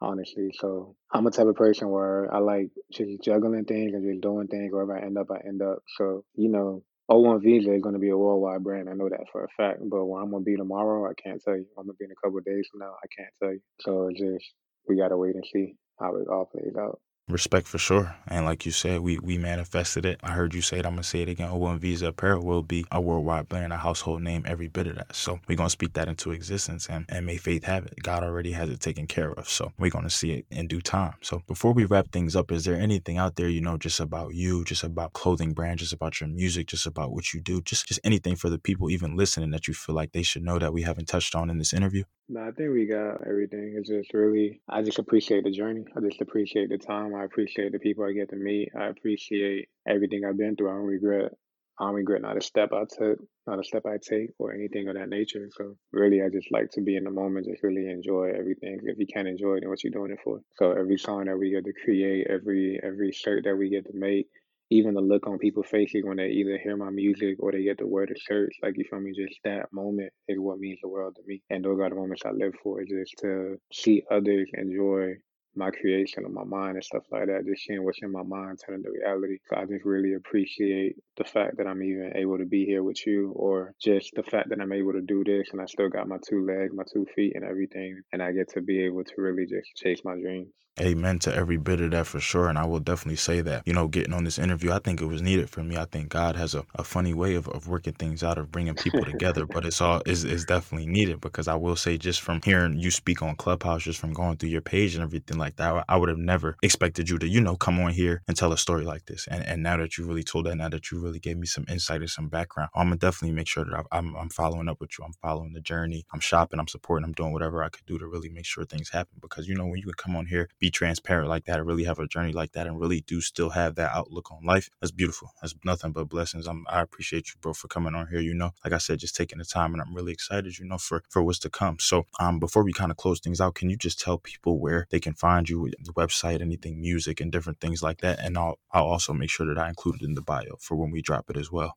honestly. 0.01 0.51
So 0.59 0.95
I'm 1.13 1.27
a 1.27 1.31
type 1.31 1.47
of 1.47 1.55
person 1.55 1.89
where 1.89 2.33
I 2.33 2.39
like 2.39 2.69
just 2.91 3.21
juggling 3.23 3.65
things 3.65 3.93
and 3.93 4.09
just 4.09 4.21
doing 4.21 4.47
things. 4.47 4.71
Wherever 4.71 4.97
I 4.97 5.01
end 5.05 5.17
up, 5.17 5.27
I 5.31 5.45
end 5.47 5.61
up. 5.61 5.79
So 5.97 6.23
you 6.35 6.49
know, 6.49 6.83
O1 7.09 7.41
Visa 7.43 7.73
is 7.73 7.81
going 7.81 7.95
to 7.95 7.99
be 7.99 8.09
a 8.09 8.17
worldwide 8.17 8.63
brand. 8.63 8.87
I 8.87 8.93
know 8.93 9.09
that 9.09 9.27
for 9.31 9.43
a 9.43 9.47
fact. 9.57 9.79
But 9.89 10.05
where 10.05 10.21
I'm 10.21 10.29
going 10.29 10.43
to 10.43 10.49
be 10.49 10.55
tomorrow, 10.55 11.09
I 11.09 11.13
can't 11.21 11.41
tell 11.43 11.55
you. 11.55 11.65
I'm 11.77 11.85
going 11.85 11.95
to 11.95 11.99
be 11.99 12.05
in 12.05 12.11
a 12.11 12.15
couple 12.15 12.37
of 12.37 12.45
days 12.45 12.67
from 12.71 12.81
now. 12.81 12.93
I 13.03 13.07
can't 13.17 13.33
tell 13.41 13.51
you. 13.51 13.61
So 13.81 14.09
just 14.15 14.53
we 14.87 14.95
got 14.95 15.09
to 15.09 15.17
wait 15.17 15.35
and 15.35 15.45
see 15.51 15.75
how 15.99 16.15
it 16.15 16.27
all 16.29 16.45
plays 16.45 16.75
out. 16.79 16.99
Respect 17.29 17.67
for 17.67 17.77
sure. 17.77 18.15
And 18.27 18.45
like 18.45 18.65
you 18.65 18.71
said, 18.71 19.01
we 19.01 19.19
we 19.19 19.37
manifested 19.37 20.05
it. 20.05 20.19
I 20.23 20.31
heard 20.31 20.53
you 20.55 20.61
say 20.61 20.79
it. 20.79 20.85
I'm 20.85 20.93
gonna 20.93 21.03
say 21.03 21.21
it 21.21 21.29
again. 21.29 21.49
O1 21.51 21.79
Visa 21.79 22.07
Apparel 22.07 22.43
will 22.43 22.63
be 22.63 22.85
a 22.91 22.99
worldwide 22.99 23.47
brand, 23.47 23.71
a 23.71 23.77
household 23.77 24.23
name, 24.23 24.43
every 24.47 24.67
bit 24.67 24.87
of 24.87 24.95
that. 24.95 25.15
So 25.15 25.39
we're 25.47 25.55
gonna 25.55 25.69
speak 25.69 25.93
that 25.93 26.07
into 26.09 26.31
existence 26.31 26.87
and, 26.89 27.05
and 27.07 27.25
may 27.25 27.37
faith 27.37 27.65
have 27.65 27.85
it. 27.85 27.95
God 28.03 28.23
already 28.23 28.51
has 28.53 28.69
it 28.69 28.81
taken 28.81 29.07
care 29.07 29.31
of. 29.31 29.47
So 29.49 29.71
we're 29.79 29.91
gonna 29.91 30.09
see 30.09 30.33
it 30.33 30.45
in 30.51 30.67
due 30.67 30.81
time. 30.81 31.13
So 31.21 31.41
before 31.47 31.73
we 31.73 31.85
wrap 31.85 32.11
things 32.11 32.35
up, 32.35 32.51
is 32.51 32.65
there 32.65 32.75
anything 32.75 33.17
out 33.17 33.37
there, 33.37 33.49
you 33.49 33.61
know, 33.61 33.77
just 33.77 33.99
about 34.01 34.33
you, 34.35 34.65
just 34.65 34.83
about 34.83 35.13
clothing 35.13 35.53
brand, 35.53 35.79
just 35.79 35.93
about 35.93 36.19
your 36.19 36.29
music, 36.29 36.67
just 36.67 36.87
about 36.87 37.11
what 37.11 37.33
you 37.33 37.41
do, 37.41 37.61
just 37.61 37.87
just 37.87 38.01
anything 38.03 38.35
for 38.35 38.49
the 38.49 38.59
people 38.59 38.89
even 38.89 39.15
listening 39.15 39.51
that 39.51 39.67
you 39.67 39.73
feel 39.75 39.95
like 39.95 40.11
they 40.13 40.23
should 40.23 40.43
know 40.43 40.59
that 40.59 40.73
we 40.73 40.81
haven't 40.83 41.07
touched 41.07 41.35
on 41.35 41.49
in 41.49 41.57
this 41.59 41.73
interview? 41.73 42.03
No, 42.29 42.41
I 42.41 42.51
think 42.51 42.71
we 42.71 42.85
got 42.85 43.25
everything. 43.27 43.73
It's 43.75 43.89
just 43.89 44.13
really, 44.13 44.61
I 44.69 44.83
just 44.83 44.99
appreciate 44.99 45.43
the 45.43 45.51
journey. 45.51 45.83
I 45.97 45.99
just 45.99 46.21
appreciate 46.21 46.69
the 46.69 46.77
time. 46.77 47.15
I 47.15 47.23
appreciate 47.23 47.71
the 47.71 47.79
people 47.79 48.05
I 48.05 48.13
get 48.13 48.29
to 48.29 48.35
meet. 48.35 48.69
I 48.79 48.85
appreciate 48.85 49.67
everything 49.87 50.21
I've 50.23 50.37
been 50.37 50.55
through. 50.55 50.69
I 50.69 50.73
don't 50.75 50.85
regret. 50.85 51.33
I 51.79 51.85
don't 51.85 51.95
regret 51.95 52.21
not 52.21 52.37
a 52.37 52.41
step 52.41 52.71
I 52.71 52.83
took, 52.89 53.19
not 53.47 53.59
a 53.59 53.63
step 53.63 53.85
I 53.87 53.97
take, 53.97 54.29
or 54.37 54.53
anything 54.53 54.87
of 54.89 54.95
that 54.95 55.09
nature. 55.09 55.49
So 55.57 55.75
really, 55.91 56.21
I 56.21 56.29
just 56.29 56.51
like 56.51 56.69
to 56.73 56.81
be 56.81 56.97
in 56.97 57.05
the 57.05 57.11
moment, 57.11 57.47
just 57.47 57.63
really 57.63 57.89
enjoy 57.89 58.31
everything. 58.37 58.79
If 58.83 58.99
you 58.99 59.07
can't 59.07 59.27
enjoy 59.27 59.55
it, 59.55 59.61
then 59.61 59.69
what 59.69 59.83
you 59.83 59.89
doing 59.89 60.11
it 60.11 60.19
for? 60.23 60.39
So 60.57 60.71
every 60.71 60.97
song 60.97 61.25
that 61.25 61.37
we 61.39 61.49
get 61.51 61.65
to 61.65 61.73
create, 61.83 62.27
every 62.29 62.79
every 62.83 63.11
shirt 63.11 63.45
that 63.45 63.55
we 63.55 63.69
get 63.69 63.85
to 63.85 63.93
make, 63.93 64.27
even 64.69 64.93
the 64.93 65.01
look 65.01 65.27
on 65.27 65.39
people's 65.39 65.67
faces 65.67 66.03
when 66.03 66.17
they 66.17 66.29
either 66.29 66.57
hear 66.57 66.77
my 66.77 66.89
music 66.89 67.37
or 67.39 67.51
they 67.51 67.63
get 67.63 67.77
to 67.79 67.87
wear 67.87 68.05
the 68.05 68.15
shirts, 68.19 68.57
like 68.61 68.77
you 68.77 68.85
feel 68.89 68.99
me, 68.99 69.11
just 69.15 69.39
that 69.43 69.71
moment 69.73 70.11
is 70.27 70.37
what 70.39 70.59
means 70.59 70.79
the 70.81 70.89
world 70.89 71.15
to 71.15 71.21
me. 71.25 71.41
And 71.49 71.63
those 71.65 71.79
are 71.79 71.89
the 71.89 71.95
moments 71.95 72.23
I 72.25 72.31
live 72.31 72.53
for, 72.63 72.81
is 72.81 72.89
just 72.89 73.15
to 73.21 73.57
see 73.73 74.03
others 74.11 74.49
enjoy 74.53 75.15
my 75.55 75.71
creation 75.71 76.23
of 76.25 76.31
my 76.31 76.43
mind 76.43 76.75
and 76.75 76.83
stuff 76.83 77.03
like 77.11 77.25
that, 77.25 77.45
just 77.45 77.63
seeing 77.63 77.83
what's 77.83 77.99
in 78.01 78.11
my 78.11 78.23
mind 78.23 78.59
turning 78.63 78.83
into 78.85 78.91
reality. 78.91 79.37
So 79.49 79.57
I 79.57 79.65
just 79.65 79.83
really 79.83 80.13
appreciate 80.13 80.95
the 81.17 81.23
fact 81.23 81.57
that 81.57 81.67
I'm 81.67 81.81
even 81.81 82.13
able 82.15 82.37
to 82.37 82.45
be 82.45 82.65
here 82.65 82.83
with 82.83 83.05
you, 83.05 83.31
or 83.35 83.73
just 83.81 84.11
the 84.15 84.23
fact 84.23 84.49
that 84.49 84.61
I'm 84.61 84.71
able 84.71 84.93
to 84.93 85.01
do 85.01 85.23
this 85.25 85.49
and 85.51 85.59
I 85.61 85.65
still 85.65 85.89
got 85.89 86.07
my 86.07 86.17
two 86.27 86.45
legs, 86.45 86.73
my 86.73 86.83
two 86.93 87.05
feet, 87.15 87.33
and 87.35 87.43
everything, 87.43 88.01
and 88.13 88.21
I 88.21 88.31
get 88.31 88.49
to 88.53 88.61
be 88.61 88.83
able 88.85 89.03
to 89.03 89.13
really 89.17 89.47
just 89.47 89.75
chase 89.75 90.01
my 90.05 90.15
dreams. 90.15 90.53
Amen 90.81 91.19
to 91.19 91.33
every 91.33 91.57
bit 91.57 91.81
of 91.81 91.91
that 91.91 92.07
for 92.07 92.19
sure. 92.19 92.49
And 92.49 92.57
I 92.57 92.65
will 92.65 92.81
definitely 92.81 93.15
say 93.17 93.41
that, 93.41 93.63
you 93.65 93.73
know, 93.73 93.87
getting 93.87 94.13
on 94.13 94.25
this 94.25 94.37
interview, 94.39 94.73
I 94.73 94.79
think 94.79 95.01
it 95.01 95.05
was 95.05 95.21
needed 95.21 95.49
for 95.49 95.63
me. 95.63 95.77
I 95.77 95.85
think 95.85 96.09
God 96.09 96.35
has 96.35 96.53
a, 96.53 96.65
a 96.75 96.83
funny 96.83 97.13
way 97.13 97.35
of, 97.35 97.47
of 97.49 97.67
working 97.69 97.93
things 97.93 98.23
out, 98.23 98.37
of 98.37 98.51
bringing 98.51 98.75
people 98.75 99.05
together, 99.07 99.45
but 99.45 99.65
it's 99.65 99.81
all 99.81 100.01
is 100.05 100.25
is 100.25 100.45
definitely 100.45 100.87
needed 100.87 101.21
because 101.21 101.47
I 101.47 101.55
will 101.55 101.77
say 101.77 101.97
just 101.97 102.21
from 102.21 102.41
hearing 102.43 102.77
you 102.79 102.91
speak 102.91 103.21
on 103.21 103.35
Clubhouse, 103.37 103.83
just 103.83 103.99
from 104.01 104.13
going 104.13 104.37
through 104.37 104.49
your 104.49 104.61
page 104.61 104.95
and 104.95 105.03
everything 105.03 105.37
like 105.37 105.55
that, 105.57 105.85
I 105.87 105.97
would 105.97 106.09
have 106.09 106.17
never 106.17 106.57
expected 106.61 107.09
you 107.09 107.17
to, 107.19 107.27
you 107.27 107.41
know, 107.41 107.55
come 107.55 107.79
on 107.79 107.93
here 107.93 108.21
and 108.27 108.35
tell 108.35 108.53
a 108.53 108.57
story 108.57 108.85
like 108.85 109.05
this. 109.05 109.27
And 109.29 109.45
and 109.45 109.63
now 109.63 109.77
that 109.77 109.97
you 109.97 110.05
really 110.05 110.23
told 110.23 110.45
that, 110.47 110.57
now 110.57 110.69
that 110.69 110.91
you 110.91 110.99
really 111.01 111.19
gave 111.19 111.37
me 111.37 111.47
some 111.47 111.65
insight 111.69 112.01
and 112.01 112.09
some 112.09 112.27
background, 112.29 112.69
I'm 112.75 112.87
gonna 112.87 112.97
definitely 112.97 113.35
make 113.35 113.47
sure 113.47 113.65
that 113.65 113.85
I'm, 113.93 114.15
I'm 114.15 114.29
following 114.29 114.69
up 114.69 114.81
with 114.81 114.91
you. 114.99 115.05
I'm 115.05 115.13
following 115.23 115.53
the 115.53 115.61
journey. 115.61 116.05
I'm 116.13 116.19
shopping. 116.19 116.59
I'm 116.59 116.67
supporting. 116.67 117.05
I'm 117.05 117.13
doing 117.13 117.33
whatever 117.33 117.63
I 117.63 117.69
could 117.69 117.85
do 117.87 117.97
to 117.99 118.07
really 118.07 118.29
make 118.29 118.45
sure 118.45 118.65
things 118.65 118.89
happen 118.89 119.19
because 119.21 119.47
you 119.47 119.55
know 119.55 119.65
when 119.65 119.77
you 119.77 119.85
can 119.85 119.93
come 119.95 120.15
on 120.17 120.25
here, 120.27 120.49
be 120.59 120.68
transparent 120.71 121.29
like 121.29 121.45
that, 121.45 121.63
really 121.63 121.83
have 121.83 121.99
a 121.99 122.07
journey 122.07 122.31
like 122.31 122.53
that, 122.53 122.67
and 122.67 122.79
really 122.79 123.01
do 123.01 123.21
still 123.21 123.49
have 123.49 123.75
that 123.75 123.91
outlook 123.93 124.31
on 124.31 124.45
life, 124.45 124.69
that's 124.79 124.91
beautiful. 124.91 125.31
That's 125.41 125.55
nothing 125.63 125.91
but 125.91 126.09
blessings. 126.09 126.47
I'm, 126.47 126.65
I 126.69 126.81
appreciate 126.81 127.29
you, 127.29 127.35
bro, 127.41 127.53
for 127.53 127.67
coming 127.67 127.95
on 127.95 128.07
here. 128.07 128.19
You 128.19 128.33
know, 128.33 128.51
like 128.63 128.73
I 128.73 128.77
said, 128.77 128.99
just 128.99 129.15
taking 129.15 129.39
the 129.39 129.45
time, 129.45 129.73
and 129.73 129.81
I'm 129.81 129.93
really 129.93 130.13
excited, 130.13 130.57
you 130.57 130.65
know, 130.65 130.77
for 130.77 131.03
for 131.09 131.21
what's 131.23 131.39
to 131.39 131.49
come. 131.49 131.77
So, 131.79 132.05
um, 132.19 132.39
before 132.39 132.63
we 132.63 132.73
kind 132.73 132.91
of 132.91 132.97
close 132.97 133.19
things 133.19 133.41
out, 133.41 133.55
can 133.55 133.69
you 133.69 133.77
just 133.77 133.99
tell 133.99 134.17
people 134.17 134.59
where 134.59 134.87
they 134.89 134.99
can 134.99 135.13
find 135.13 135.49
you, 135.49 135.71
the 135.83 135.93
website, 135.93 136.41
anything, 136.41 136.81
music, 136.81 137.21
and 137.21 137.31
different 137.31 137.59
things 137.59 137.83
like 137.83 138.01
that? 138.01 138.19
And 138.19 138.37
I'll 138.37 138.59
I'll 138.71 138.85
also 138.85 139.13
make 139.13 139.29
sure 139.29 139.47
that 139.47 139.59
I 139.59 139.69
include 139.69 140.01
it 140.01 140.05
in 140.05 140.15
the 140.15 140.21
bio 140.21 140.57
for 140.59 140.75
when 140.75 140.91
we 140.91 141.01
drop 141.01 141.29
it 141.29 141.37
as 141.37 141.51
well. 141.51 141.75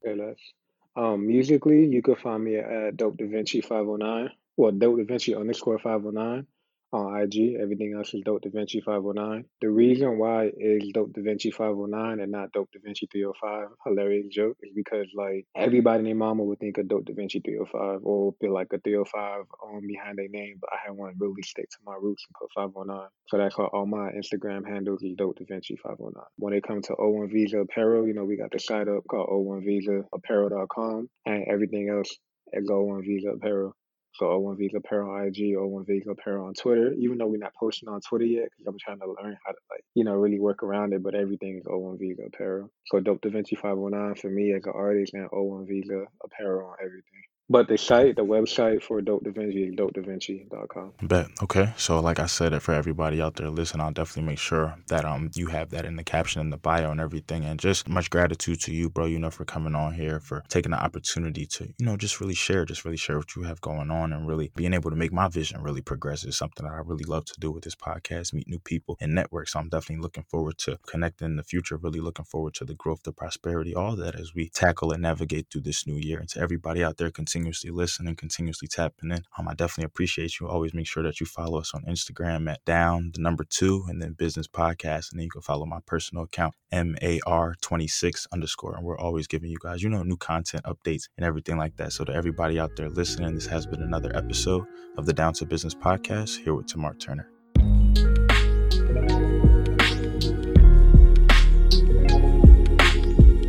Um, 0.95 1.27
musically, 1.27 1.87
you 1.87 2.03
can 2.03 2.17
find 2.17 2.45
me 2.45 2.57
at 2.57 2.97
Dope 2.97 3.17
Da 3.17 3.27
Vinci 3.27 3.63
509. 3.63 4.31
Well, 4.57 4.73
Dope 4.73 4.99
Da 4.99 5.05
Vinci 5.05 5.35
underscore 5.35 5.79
509 5.79 6.47
on 6.93 7.21
IG. 7.23 7.57
Everything 7.61 7.95
else 7.97 8.13
is 8.15 8.23
Dope 8.25 8.43
Da 8.43 8.51
Vinci 8.51 8.81
509. 8.81 9.45
The 9.61 9.67
mm-hmm. 9.67 9.77
reason 9.77 10.19
why 10.19 10.51
is 10.57 10.91
Dope 10.93 11.13
Da 11.13 11.23
Vinci 11.23 11.51
509 11.51 12.21
and 12.21 12.31
not 12.31 12.53
Dope 12.53 12.71
Da 12.73 12.81
Vinci 12.85 13.09
305, 13.11 13.69
hilarious 13.87 14.27
joke, 14.31 14.57
is 14.63 14.73
because 14.75 15.07
like 15.15 15.47
everybody 15.57 15.99
and 15.99 16.07
their 16.07 16.15
mama 16.15 16.43
would 16.45 16.59
think 16.59 16.79
of 16.79 16.89
Dope 16.89 17.05
Da 17.07 17.15
Vinci 17.15 17.41
305 17.41 18.01
or 18.05 18.35
feel 18.41 18.53
like 18.53 18.69
a 18.73 18.79
305 18.79 19.45
on 19.63 19.87
behind 19.87 20.19
their 20.19 20.29
name, 20.29 20.57
but 20.61 20.71
I 20.73 20.77
had 20.87 20.97
one 20.97 21.15
really 21.19 21.43
stick 21.43 21.69
to 21.71 21.79
my 21.85 21.95
roots 22.01 22.25
and 22.29 22.35
put 22.39 22.51
509. 22.55 23.09
So 23.29 23.39
that's 23.39 23.57
why 23.57 23.67
all 23.67 23.87
my 23.87 24.11
Instagram 24.13 24.67
handles 24.67 25.03
is 25.03 25.15
Dope 25.17 25.39
Da 25.39 25.45
Vinci 25.49 25.77
509. 25.77 26.25
When 26.37 26.53
it 26.53 26.63
comes 26.67 26.87
to 26.89 26.95
O1 26.95 27.33
Visa 27.33 27.61
Apparel, 27.61 28.07
you 28.07 28.15
know, 28.15 28.25
we 28.25 28.37
got 28.37 28.51
the 28.51 28.59
site 28.59 28.89
up 28.89 29.05
called 29.09 29.29
O1VisaApparel.com 29.29 31.09
and 31.27 31.45
everything 31.49 31.89
else 31.89 32.17
at 32.55 32.63
O1 32.65 33.03
Visa 33.03 33.31
Apparel. 33.31 33.75
So 34.15 34.27
O1 34.27 34.59
Visa 34.59 34.79
Apparel 34.79 35.11
on 35.11 35.27
IG, 35.27 35.57
O1 35.57 35.87
Visa 35.87 36.11
Apparel 36.11 36.47
on 36.47 36.55
Twitter. 36.55 36.93
Even 36.99 37.19
though 37.19 37.27
we're 37.27 37.39
not 37.39 37.55
posting 37.59 37.89
on 37.89 38.01
Twitter 38.01 38.25
yet, 38.27 38.49
because 38.51 38.67
I'm 38.67 38.79
trying 38.79 39.01
to 39.01 39.07
learn 39.07 39.37
how 39.45 39.53
to 39.53 39.59
like, 39.71 39.85
you 39.95 40.05
know, 40.05 40.15
really 40.15 40.39
work 40.39 40.63
around 40.63 40.93
it. 40.93 41.03
But 41.03 41.15
everything 41.15 41.59
is 41.59 41.65
O1 41.65 41.99
Visa 41.99 42.23
Apparel. 42.27 42.71
So 42.87 43.01
Dope 43.01 43.23
Da 43.23 43.31
Vinci 43.31 43.57
509 43.57 44.15
for 44.17 44.31
me 44.31 44.53
as 44.53 44.65
an 44.67 44.73
artist 44.75 45.15
and 45.15 45.31
O1 45.31 45.67
Visa 45.67 46.05
Apparel 46.25 46.69
on 46.69 46.77
everything. 46.81 47.23
But 47.53 47.69
the 47.69 47.77
site, 47.77 48.17
the 48.17 48.25
website 48.25 48.83
for 48.83 49.03
Dope 49.03 49.25
Da 49.25 49.31
Vinci 49.31 49.65
is 49.65 49.75
dopedavinci.com. 49.75 50.93
Bet. 51.03 51.27
Okay. 51.43 51.71
So 51.77 52.01
like 52.01 52.19
I 52.19 52.25
said, 52.25 52.61
for 52.63 52.73
everybody 52.73 53.21
out 53.21 53.37
there 53.37 53.51
listening, 53.51 53.83
I'll 53.83 53.93
definitely 53.93 54.23
make 54.23 54.39
sure 54.39 54.75
that 54.89 55.05
um 55.05 55.31
you 55.35 55.49
have 55.49 55.69
that 55.69 55.85
in 55.85 55.97
the 55.97 56.03
caption 56.03 56.41
and 56.41 56.51
the 56.51 56.57
bio 56.57 56.91
and 56.91 56.99
everything. 56.99 57.45
And 57.45 57.61
just 57.61 57.91
much 57.91 58.09
gratitude 58.09 58.63
to 58.63 58.73
you, 58.73 58.89
bro, 58.89 59.05
you 59.05 59.19
know, 59.19 59.31
for 59.31 59.45
coming 59.45 59.75
on 59.75 59.93
here, 59.93 60.19
for 60.19 60.43
taking 60.49 60.71
the 60.71 60.83
opportunity 60.83 61.45
to, 61.45 61.65
you 61.77 61.85
know, 61.85 61.99
just 61.99 62.23
really 62.23 62.33
share, 62.33 62.65
just 62.65 62.87
really 62.87 62.97
share 62.97 63.19
what 63.19 63.37
you 63.37 63.43
have 63.43 63.61
going 63.61 63.91
on 63.91 64.15
and 64.15 64.27
really 64.27 64.51
being 64.57 64.73
able 64.73 64.89
to 64.89 64.97
make 64.97 65.13
my 65.13 65.29
vision 65.29 65.61
really 65.63 65.83
progress 65.83 66.25
is 66.25 66.39
something 66.39 66.65
that 66.65 66.73
I 66.73 66.79
really 66.79 67.05
love 67.05 67.27
to 67.27 67.39
do 67.39 67.51
with 67.51 67.65
this 67.65 67.75
podcast, 67.75 68.33
meet 68.33 68.49
new 68.49 68.61
people 68.61 68.97
and 68.99 69.15
network. 69.15 69.51
So 69.51 69.59
I'm 69.59 69.69
definitely 69.69 70.03
looking 70.03 70.25
forward 70.25 70.57
to 70.61 70.79
connecting 70.87 71.27
in 71.27 71.37
the 71.37 71.45
future, 71.45 71.77
really 71.77 72.01
looking 72.01 72.25
forward 72.25 72.55
to 72.55 72.65
the 72.65 72.75
growth, 72.75 73.03
the 73.03 73.13
prosperity, 73.13 73.75
all 73.75 73.95
that 73.97 74.19
as 74.19 74.35
we 74.35 74.49
tackle 74.49 74.91
and 74.91 75.03
navigate 75.03 75.49
through 75.51 75.63
this 75.63 75.87
new 75.87 75.97
year. 75.97 76.19
And 76.19 76.31
to 76.31 76.41
everybody 76.41 76.83
out 76.83 76.97
there, 76.97 77.11
continuously 77.43 77.71
listening, 77.71 78.15
continuously 78.15 78.69
tapping 78.69 79.11
in. 79.11 79.25
Um, 79.37 79.49
I 79.49 79.55
definitely 79.55 79.87
appreciate 79.87 80.39
you. 80.39 80.49
Always 80.49 80.75
make 80.75 80.87
sure 80.87 81.03
that 81.03 81.19
you 81.19 81.27
follow 81.27 81.59
us 81.59 81.73
on 81.75 81.83
Instagram 81.85 82.49
at 82.49 82.65
down 82.65 83.11
the 83.15 83.21
number 83.21 83.45
two 83.45 83.85
and 83.89 84.01
then 84.01 84.13
business 84.13 84.47
podcast. 84.47 85.11
And 85.11 85.19
then 85.19 85.25
you 85.25 85.31
can 85.31 85.43
follow 85.43 85.67
my 85.67 85.81
personal 85.85 86.25
account, 86.25 86.55
MAR26 86.73 88.27
underscore. 88.33 88.77
And 88.77 88.85
we're 88.85 88.99
always 88.99 89.27
giving 89.27 89.51
you 89.51 89.59
guys, 89.61 89.83
you 89.83 89.89
know, 89.89 90.03
new 90.05 90.17
content 90.17 90.65
updates 90.65 91.09
and 91.17 91.27
everything 91.27 91.57
like 91.57 91.77
that. 91.77 91.93
So 91.93 92.05
to 92.05 92.13
everybody 92.13 92.61
out 92.61 92.77
there 92.77 92.89
listening, 92.89 93.35
this 93.35 93.47
has 93.47 93.67
been 93.67 93.83
another 93.83 94.15
episode 94.15 94.65
of 94.97 95.07
the 95.07 95.13
Down 95.13 95.33
to 95.35 95.47
Business 95.47 95.75
podcast 95.75 96.43
here 96.43 96.55
with 96.55 96.67
Tamar 96.67 96.95
Turner. 96.95 97.29